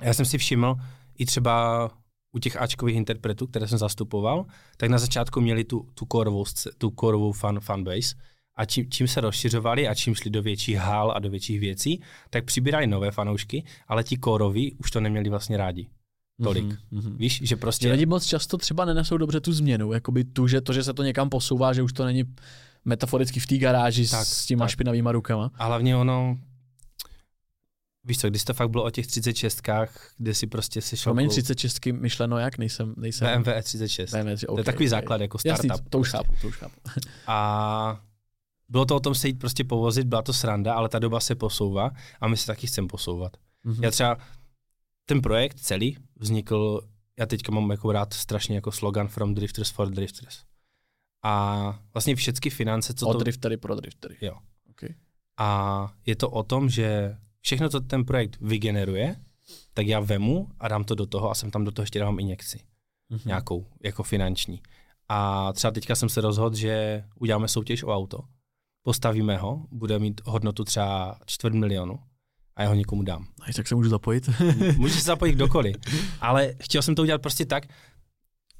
[0.00, 0.76] Já jsem si všiml
[1.18, 1.90] i třeba
[2.32, 4.44] u těch Ačkových interpretů, které jsem zastupoval,
[4.76, 6.44] tak na začátku měli tu, tu korovou,
[6.78, 8.14] tu korovou fan, fanbase
[8.56, 12.02] a čím, čím se rozšiřovali a čím šli do větších hál a do větších věcí,
[12.30, 15.86] tak přibírali nové fanoušky, ale ti koroví už to neměli vlastně rádi.
[16.42, 16.64] Tolik.
[16.64, 17.16] Mm-hmm.
[17.16, 17.92] Víš, že prostě...
[17.92, 21.02] lidi moc často třeba nenesou dobře tu změnu, jakoby tu, že to, že se to
[21.02, 22.24] někam posouvá, že už to není
[22.84, 24.70] metaforicky v té garáži tak, s těma tak.
[24.70, 25.50] špinavýma rukama.
[25.54, 26.38] A hlavně ono,
[28.04, 29.62] Víš co, když to fakt bylo o těch 36,
[30.18, 31.12] kde si prostě si šel...
[31.12, 32.58] Promiň 36 myšleno jak?
[32.58, 33.42] Nejsem, nejsem...
[33.42, 34.10] BMW E36.
[34.10, 34.88] BMW, okay, to je takový okay.
[34.88, 35.70] základ jako startup.
[35.70, 36.28] Jasný, to už prostě.
[36.28, 36.80] chápu, to už chápu.
[37.26, 38.00] A
[38.68, 41.34] bylo to o tom se jít prostě povozit, byla to sranda, ale ta doba se
[41.34, 41.90] posouvá
[42.20, 43.36] a my se taky chceme posouvat.
[43.66, 43.84] Mm-hmm.
[43.84, 44.18] Já třeba,
[45.06, 46.80] ten projekt celý vznikl
[47.18, 50.44] já teďka mám jako rád strašně jako slogan From Drifters for Drifters.
[51.22, 53.18] A vlastně všechny finance, co Od to...
[53.18, 54.16] driftery pro driftery.
[54.20, 54.38] Jo.
[54.70, 54.94] Okay.
[55.38, 59.16] A je to o tom, že všechno, co ten projekt vygeneruje,
[59.74, 62.18] tak já vemu a dám to do toho a jsem tam do toho ještě dávám
[62.18, 62.60] injekci.
[63.08, 63.20] Mhm.
[63.24, 64.62] Nějakou, jako finanční.
[65.08, 68.18] A třeba teďka jsem se rozhodl, že uděláme soutěž o auto.
[68.82, 71.98] Postavíme ho, bude mít hodnotu třeba čtvrt milionu
[72.56, 73.26] a já ho někomu dám.
[73.40, 74.30] A tak se můžu zapojit?
[74.76, 75.76] Může se zapojit kdokoliv.
[76.20, 77.66] Ale chtěl jsem to udělat prostě tak,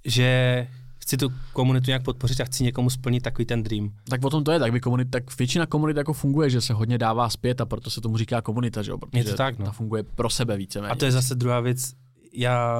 [0.04, 0.68] že
[1.02, 3.92] chci tu komunitu nějak podpořit a chci někomu splnit takový ten dream.
[4.08, 6.72] tak o tom to je, tak, by komunit, tak většina komunit jako funguje, že se
[6.74, 8.98] hodně dává zpět a proto se tomu říká komunita, že jo?
[8.98, 9.64] Protože Je to tak, no.
[9.64, 10.92] ta funguje pro sebe víceméně.
[10.92, 11.92] A to je zase druhá věc.
[12.32, 12.76] Já,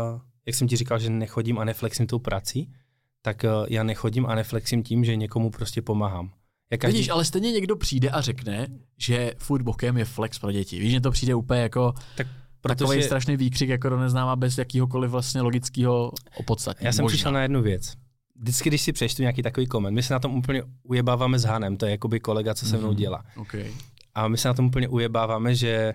[0.47, 2.73] jak jsem ti říkal, že nechodím a neflexím tou prací,
[3.23, 6.31] tak eh, já nechodím a neflexím tím, že někomu prostě pomáhám.
[6.73, 8.66] Já každý, Vidíš, ale stejně někdo přijde a řekne,
[8.99, 10.79] že food bokem je flex pro děti.
[10.79, 12.27] Víš, že to přijde úplně jako tak
[12.61, 16.87] takový protože strašný výkřik, jako to neznámá bez jakýhokoliv vlastně logického opodstatnění.
[16.87, 17.14] já jsem Možná.
[17.14, 17.95] přišel na jednu věc.
[18.43, 21.76] Vždycky, když si přečtu nějaký takový koment, my se na tom úplně ujebáváme s Hanem,
[21.76, 22.97] to je jakoby kolega, co se mnou Mhm.
[22.97, 23.24] dělá.
[23.36, 23.70] Okay.
[24.14, 25.95] A my se na tom úplně ujebáváme, že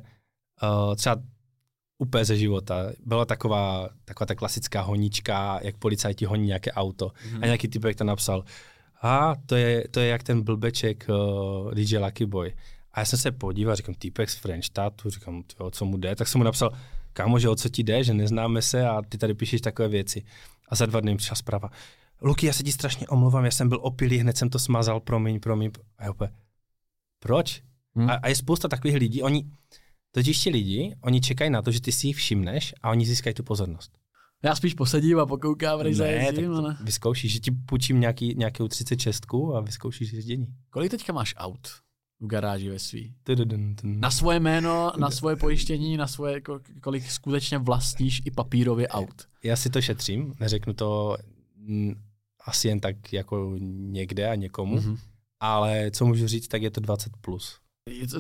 [0.64, 1.18] uh, třeba
[1.98, 7.12] úplně ze života byla taková, taková ta klasická honička, jak policajti honí nějaké auto.
[7.32, 7.44] Mhm.
[7.44, 8.44] A nějaký typek to napsal,
[9.02, 12.54] a to je, to je jak ten blbeček uh, DJ Lucky Boy.
[12.92, 16.28] A já jsem se podíval, říkám, týpek z Frenštatu, říkám, tyjo, co mu jde, tak
[16.28, 16.72] jsem mu napsal,
[17.14, 20.24] kámo, že o co ti jde, že neznáme se a ty tady píšeš takové věci.
[20.70, 21.70] A za dva dny přišla zpráva,
[22.22, 25.40] Luky, já se ti strašně omlouvám, já jsem byl opilý, hned jsem to smazal, promiň,
[25.40, 25.72] promiň.
[25.98, 26.32] A já úplně,
[27.20, 27.64] proč?
[27.96, 28.10] Hmm.
[28.10, 29.52] A, a je spousta takových lidí, oni,
[30.12, 33.34] totiž ti lidi, oni čekají na to, že ty si jich všimneš a oni získají
[33.34, 33.92] tu pozornost.
[34.44, 36.78] Já spíš posedím a pokoukám, než Ne, zajezdím, tak ale...
[36.84, 40.48] Vyzkoušíš, že ti půjčím nějaký, nějakou 36 a vyzkoušíš jezdění.
[40.70, 41.68] Kolik teďka máš aut
[42.20, 43.16] v garáži ve svý?
[43.84, 49.28] Na svoje jméno, na svoje pojištění, na svoje, ko- kolik skutečně vlastníš i papírově aut.
[49.44, 51.18] Já si to šetřím, neřeknu to
[52.48, 53.56] asi jen tak jako
[53.92, 54.88] někde a někomu, mm-hmm.
[54.88, 54.98] Mhm.
[55.40, 57.10] ale co můžu říct, tak je to 20+.
[57.22, 57.60] Plus.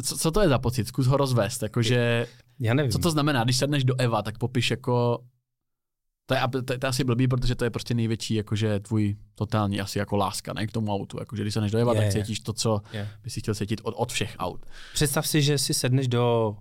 [0.03, 0.87] Co, co to je za pocit?
[0.87, 1.63] Zkus ho rozvést.
[1.63, 2.27] Jakože,
[2.59, 2.91] Já nevím.
[2.91, 3.43] co to znamená?
[3.43, 5.19] Když sedneš do Eva, tak popiš jako...
[6.25, 9.15] To je, to, je, to je asi blbý, protože to je prostě největší, jakože tvůj
[9.35, 11.17] totální asi jako láska, ne k tomu autu.
[11.19, 12.11] Jakože když sedneš do Eva, Je, tak je.
[12.11, 13.09] cítíš to, co Je.
[13.23, 14.65] by si chtěl cítit od, od všech aut.
[14.93, 16.55] Představ si, že si sedneš do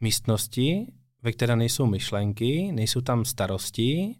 [0.00, 0.92] místnosti,
[1.22, 4.16] ve které nejsou myšlenky, nejsou tam starosti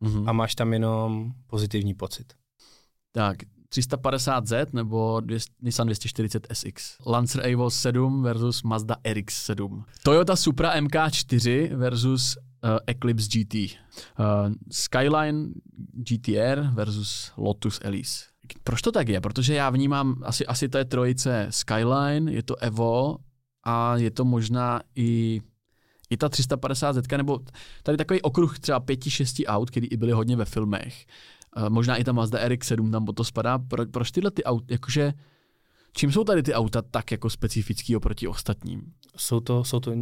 [0.00, 0.28] Mhm.
[0.28, 2.32] a máš tam jenom pozitivní pocit.
[3.12, 3.36] Tak,
[3.74, 6.96] 350Z nebo 200, Nissan 240 SX.
[7.06, 9.84] Lancer Evo 7 versus Mazda RX-7.
[10.02, 13.54] Toyota Supra MK4 versus uh, Eclipse GT.
[13.54, 15.48] Uh, Skyline
[15.92, 18.24] GTR versus Lotus Elise.
[18.64, 19.20] Proč to tak je?
[19.20, 23.16] Protože já vnímám, asi, asi to je trojice Skyline, je to Evo
[23.64, 25.40] a je to možná i
[26.10, 27.40] i ta 350 Z, nebo
[27.82, 31.06] tady takový okruh třeba pěti, šesti aut, který i byly hodně ve filmech.
[31.56, 33.58] Uh, možná i ta Mazda RX-7 tam to spadá.
[33.58, 35.12] Pro, proč tyhle ty auta, jakože,
[35.92, 38.82] čím jsou tady ty auta tak jako specifický oproti ostatním?
[39.16, 39.92] Jsou to, jsou to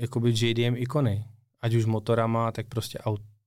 [0.00, 1.24] jakoby JDM ikony.
[1.60, 2.98] Ať už motorama, tak prostě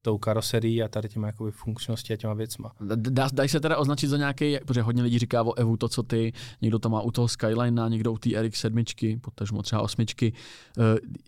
[0.06, 2.72] autou karoserií a tady těma jakoby funkčností a těma věcma.
[2.96, 6.04] Dá, dají se teda označit za nějaký, protože hodně lidí říká o Evu to, co
[6.04, 10.34] ty, někdo to má u toho Skyline, někdo u té RX-7, potažmo třeba osmičky.
[10.78, 10.84] Uh,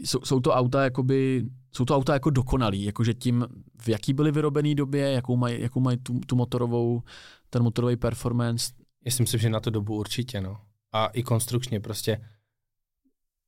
[0.05, 3.45] jsou, jsou, to auta jakoby, jsou to auta jako dokonalý, jakože tím,
[3.81, 7.01] v jaký byly vyrobený době, jakou mají, jakou mají tu, tu motorovou,
[7.49, 8.71] ten motorový performance.
[9.05, 10.57] Já si myslím, že na tu dobu určitě, no.
[10.93, 12.21] A i konstrukčně prostě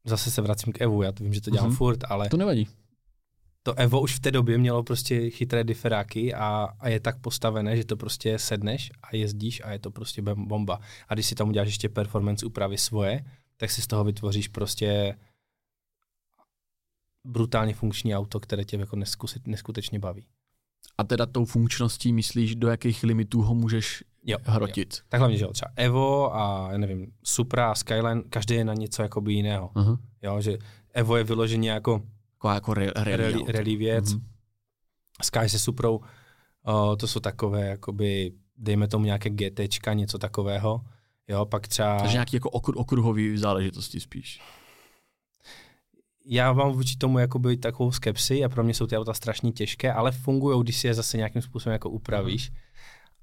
[0.05, 1.73] zase se vracím k Evu, já to vím, že to dělám Mhm.
[1.73, 1.77] mm-hmm.
[1.77, 2.67] furt, ale To nevadí.
[3.69, 7.77] To Evo už v té době mělo prostě chytré diferáky a, a je tak postavené,
[7.77, 10.79] že to prostě sedneš a jezdíš a je to prostě bom- bomba.
[11.07, 13.25] A když si tam uděláš ještě performance úpravy svoje,
[13.57, 15.17] tak si z toho vytvoříš prostě
[17.27, 20.25] brutálně funkční auto, které tě jako neskusit, neskutečně baví.
[20.97, 24.93] A teda tou funkčností myslíš, do jakých limitů ho můžeš Jo, hrotit?
[24.93, 25.05] Jo.
[25.09, 28.73] Tak hlavně, že jo, třeba Evo a já nevím, Supra a Skyline, každý je na
[28.73, 29.71] něco jakoby jiného.
[29.75, 29.99] Aha.
[30.21, 30.57] Jo, že
[30.93, 32.01] Evo je vyloženě jako
[32.39, 34.13] Taková jako re, rally, rally, rally věc.
[34.13, 34.25] Mhm.
[35.23, 40.81] Sky se Suprou, uh, to jsou takové, jakoby, dejme tomu nějaké GTčka, něco takového.
[41.27, 41.99] Jo, pak třeba...
[41.99, 44.41] Takže nějaký jako okru, okruhový záležitosti spíš.
[46.25, 49.93] Já mám vůči tomu jakoby takovou skepsi a pro mě jsou ty auta strašně těžké,
[49.93, 52.51] ale fungují, když si je zase nějakým způsobem jako upravíš.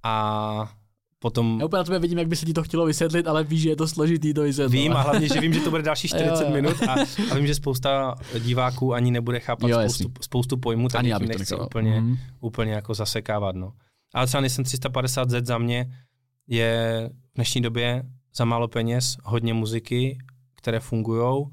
[0.03, 0.77] A
[1.19, 1.61] potom...
[1.61, 3.69] Já úplně na tebe vidím, jak by se ti to chtělo vysvětlit, ale víš, že
[3.69, 4.79] je to složitý to vysvětlit.
[4.79, 6.55] Vím a hlavně, že vím, že to bude další 40 Jo, jo.
[6.55, 6.93] minut a,
[7.31, 11.29] a vím, že spousta diváků ani nebude chápat Jo, spoustu, spoustu pojmů, tak Ani tím
[11.29, 11.67] nechci nechal.
[11.67, 12.17] úplně, Mhm.
[12.41, 13.57] úplně jako zasekávat.
[13.57, 13.73] No.
[14.14, 15.87] Ale třeba Nissan 350Z za mě
[16.47, 18.03] je v dnešní době
[18.37, 20.19] za málo peněz, hodně muziky,
[20.55, 21.45] které fungují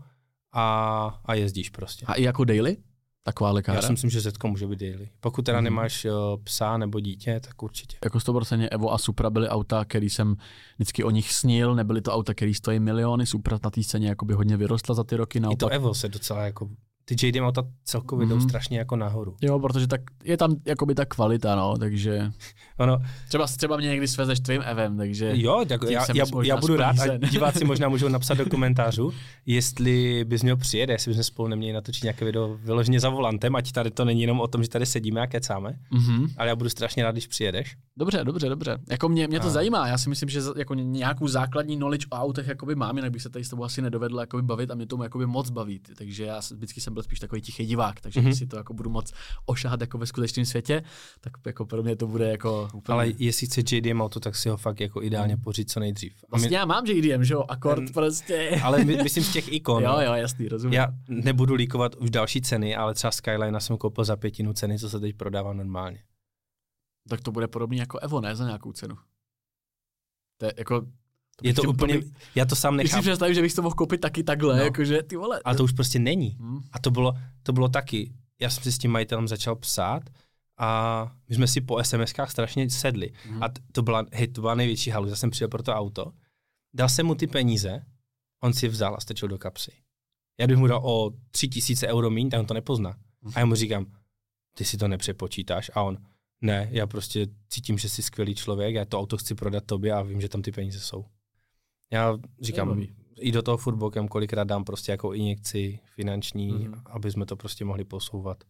[0.53, 2.05] a, a jezdíš prostě.
[2.05, 2.77] A i jako daily?
[3.25, 3.75] Taková lekára?
[3.77, 5.09] Já si myslím, že Zetko může být daily.
[5.19, 5.63] Pokud teda Mhm.
[5.63, 6.11] nemáš uh,
[6.43, 7.97] psa nebo dítě, tak určitě.
[8.03, 10.35] Jako 100% Evo a Supra byly auta, který jsem
[10.75, 14.33] vždycky o nich snil, nebyly to auta, které stojí miliony, Supra na té scéně jakoby
[14.33, 15.73] hodně vyrostla za ty roky, I to naopak.
[15.73, 16.69] Evo se docela jako,
[17.05, 18.49] ty JD auta celkově jdou Mhm.
[18.49, 19.35] strašně jako nahoru.
[19.41, 22.31] Jo, protože tak, je tam jakoby ta kvalita, no, takže
[22.79, 26.75] Ono, třeba, třeba mě někdy svezeš tvým Evem, takže jo, tak já, já, já budu
[26.75, 29.13] rád a diváci možná můžou napsat do komentářů,
[29.45, 33.71] jestli bys měl přijet, jestli bychom spolu neměli natočit nějaké video vyloženě za volantem, ať
[33.71, 36.27] tady to není jenom o tom, že tady sedíme a kecáme, Mhm.
[36.37, 37.75] ale já budu strašně rád, když přijedeš.
[37.97, 38.77] Dobře, dobře, dobře.
[38.89, 42.15] Jako mě, mě to A- zajímá, já si myslím, že jako nějakou základní knowledge o
[42.15, 44.85] autech jakoby mám, jinak bych se tady s tebou asi nedovedl jakoby bavit a mě
[44.85, 45.79] tomu jakoby moc baví.
[45.97, 48.29] Takže já vždycky jsem byl spíš takový tichý divák, takže Mhm.
[48.29, 49.13] když si to jako budu moc
[49.45, 50.83] ošahat jako ve skutečném světě,
[51.21, 52.93] tak jako pro mě to bude jako úplně...
[52.93, 56.13] Ale jestli chce JDM auto, tak si ho fakt jako ideálně pořídit co nejdřív.
[56.23, 58.59] A Vlastně já mám JDM, že jo, akord Ten- prostě.
[58.63, 59.83] ale my, myslím z těch ikon.
[59.83, 60.73] jo, jo, jasný, rozumím.
[60.73, 64.89] Já nebudu líkovat už další ceny, ale třeba Skyline jsem koupil za pětinu ceny, co
[64.89, 66.03] se teď prodává normálně.
[67.09, 68.95] Tak to bude podobný jako Evo, ne za nějakou cenu.
[70.39, 70.81] To je jako...
[71.41, 73.75] Je to úplně, bych- já to sám Když si nechápu, představím, že bych to mohl
[73.75, 74.63] koupit taky takhle, No.
[74.63, 75.41] jakože ty vole.
[75.45, 76.37] ale to už prostě není.
[76.39, 76.61] Hm.
[76.71, 77.13] A to bylo,
[77.43, 80.03] to bylo taky, já jsem si s tím majitelem začal psát
[80.57, 83.11] a my jsme si po SMS-kách strašně sedli.
[83.29, 83.43] Mhm.
[83.43, 86.11] A to byla, hej, to byla největší halu, já jsem přijel pro to auto,
[86.73, 87.83] dal jsem mu ty peníze,
[88.43, 89.71] on si je vzal a strčil do kapsy.
[90.39, 92.97] Já bych mu dal o tři tisíce euro míň, tak on to nepozná.
[93.35, 93.85] A já mu říkám,
[94.57, 95.97] ty si to nepřepočítáš a on,
[96.41, 100.01] ne, já prostě cítím, že jsi skvělý člověk, já to auto chci prodat tobě a
[100.01, 101.05] vím, že tam ty peníze jsou.
[101.93, 102.83] Já říkám,
[103.19, 106.67] i do toho furt bokem kolikrát dám prostě jako injekci finanční, Mhm.
[106.67, 106.81] mm.
[106.85, 108.43] aby jsme to prostě mohli posouvat.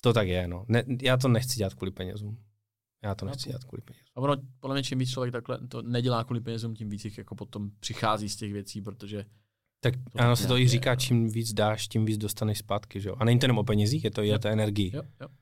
[0.00, 0.64] To tak je, no.
[0.68, 2.38] Ne, já to nechci dělat kvůli penězům.
[3.04, 4.06] Já to nechci dělat kvůli penězům.
[4.14, 7.18] A ono, podle mě, čím víc člověk takhle to nedělá kvůli penězům, tím víc jich
[7.18, 9.24] jako potom přichází z těch věcí, protože
[9.80, 10.96] Tak To ano, se to i říká, no.
[10.96, 13.16] čím víc dáš, tím víc dostaneš zpátky, že jo.
[13.18, 14.90] A není to jenom o penězích, je to i o té energii.
[14.94, 15.28] jo, jo.